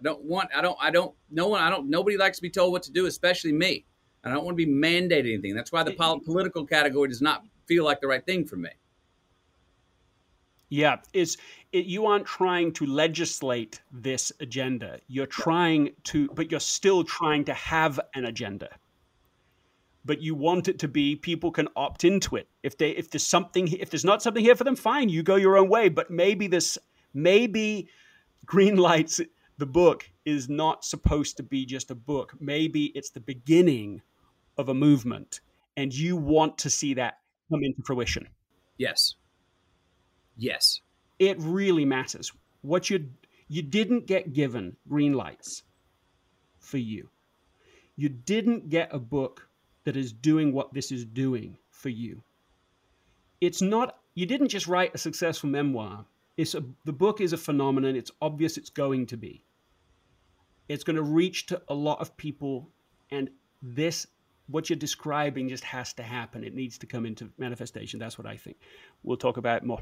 [0.00, 2.50] I don't want I don't I don't no one I don't nobody likes to be
[2.50, 3.84] told what to do, especially me.
[4.24, 5.54] I don't want to be mandated anything.
[5.54, 8.70] That's why the pol- political category does not feel like the right thing for me.
[10.68, 11.36] Yeah, it's
[11.72, 15.00] it, you aren't trying to legislate this agenda.
[15.08, 18.68] You're trying to, but you're still trying to have an agenda.
[20.04, 22.48] But you want it to be people can opt into it.
[22.62, 25.36] If they if there's something if there's not something here for them, fine, you go
[25.36, 25.88] your own way.
[25.88, 26.78] But maybe this
[27.12, 27.88] maybe
[28.46, 29.20] Green Lights
[29.60, 32.34] the book is not supposed to be just a book.
[32.40, 34.00] Maybe it's the beginning
[34.56, 35.40] of a movement,
[35.76, 37.18] and you want to see that
[37.50, 38.26] come into fruition
[38.78, 39.14] Yes.
[40.36, 40.80] Yes.
[41.18, 42.32] it really matters.
[42.62, 43.10] What you
[43.48, 45.62] you didn't get given green lights
[46.58, 47.10] for you.
[47.96, 49.46] You didn't get a book
[49.84, 52.22] that is doing what this is doing for you.
[53.40, 56.06] It's not you didn't just write a successful memoir.
[56.38, 57.96] It's a, the book is a phenomenon.
[57.96, 59.44] It's obvious it's going to be.
[60.70, 62.70] It's going to reach to a lot of people
[63.10, 63.28] and
[63.60, 64.06] this
[64.46, 66.44] what you're describing just has to happen.
[66.44, 67.98] It needs to come into manifestation.
[67.98, 68.56] That's what I think.
[69.02, 69.80] We'll talk about it more.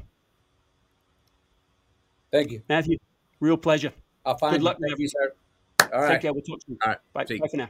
[2.31, 2.63] Thank you.
[2.67, 2.97] Matthew,
[3.39, 3.93] real pleasure.
[4.25, 4.65] I'll find Good you.
[4.65, 5.33] luck, Thank you, sir.
[5.93, 6.13] All right.
[6.13, 6.33] Take care.
[6.33, 6.77] We'll talk soon.
[6.83, 6.99] All right.
[7.13, 7.25] Bye.
[7.29, 7.39] You.
[7.39, 7.69] Bye for now.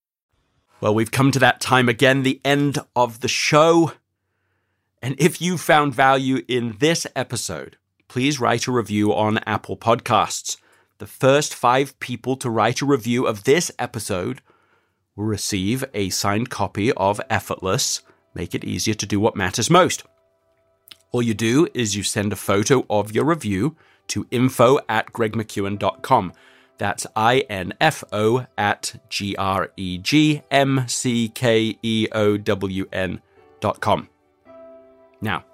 [0.81, 3.91] Well, we've come to that time again, the end of the show.
[4.99, 7.77] And if you found value in this episode,
[8.07, 10.57] please write a review on Apple Podcasts.
[10.97, 14.41] The first five people to write a review of this episode
[15.15, 18.01] will receive a signed copy of Effortless,
[18.33, 20.03] make it easier to do what matters most.
[21.11, 23.75] All you do is you send a photo of your review
[24.07, 26.33] to info at gregmckeown.com.
[26.81, 32.37] That's I N F O at G R E G M C K E O
[32.37, 33.21] W N
[33.59, 34.09] dot com.
[35.21, 35.45] Now,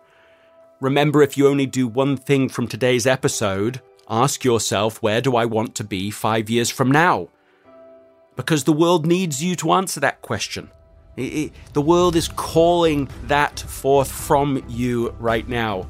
[0.80, 5.44] remember if you only do one thing from today's episode, ask yourself where do I
[5.44, 7.28] want to be five years from now?
[8.38, 10.72] Because the world needs you to answer that question.
[11.18, 15.90] It, it, the world is calling that forth from you right now.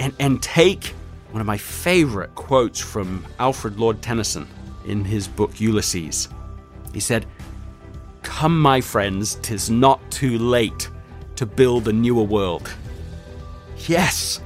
[0.00, 0.92] And, and take
[1.36, 4.48] one of my favorite quotes from Alfred Lord Tennyson
[4.86, 6.30] in his book Ulysses.
[6.94, 7.26] He said,
[8.22, 10.88] Come, my friends, tis not too late
[11.34, 12.72] to build a newer world.
[13.86, 14.40] Yes,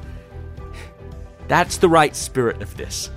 [1.46, 3.08] that's the right spirit of this.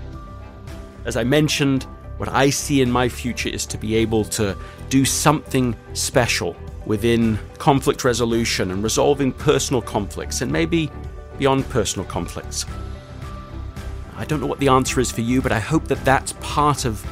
[1.05, 4.55] As I mentioned, what I see in my future is to be able to
[4.89, 6.55] do something special
[6.85, 10.91] within conflict resolution and resolving personal conflicts and maybe
[11.39, 12.67] beyond personal conflicts.
[14.23, 16.85] I don't know what the answer is for you, but I hope that that's part
[16.85, 17.05] of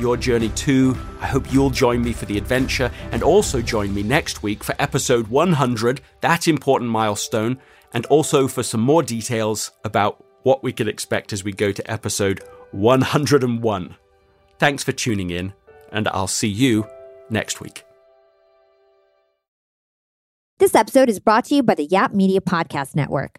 [0.00, 0.98] your journey too.
[1.20, 4.74] I hope you'll join me for the adventure and also join me next week for
[4.80, 7.60] episode 100, that important milestone,
[7.94, 11.88] and also for some more details about what we can expect as we go to
[11.88, 12.42] episode
[12.72, 13.94] 101.
[14.58, 15.52] Thanks for tuning in,
[15.92, 16.84] and I'll see you
[17.30, 17.84] next week.
[20.58, 23.38] This episode is brought to you by the Yap Media Podcast Network.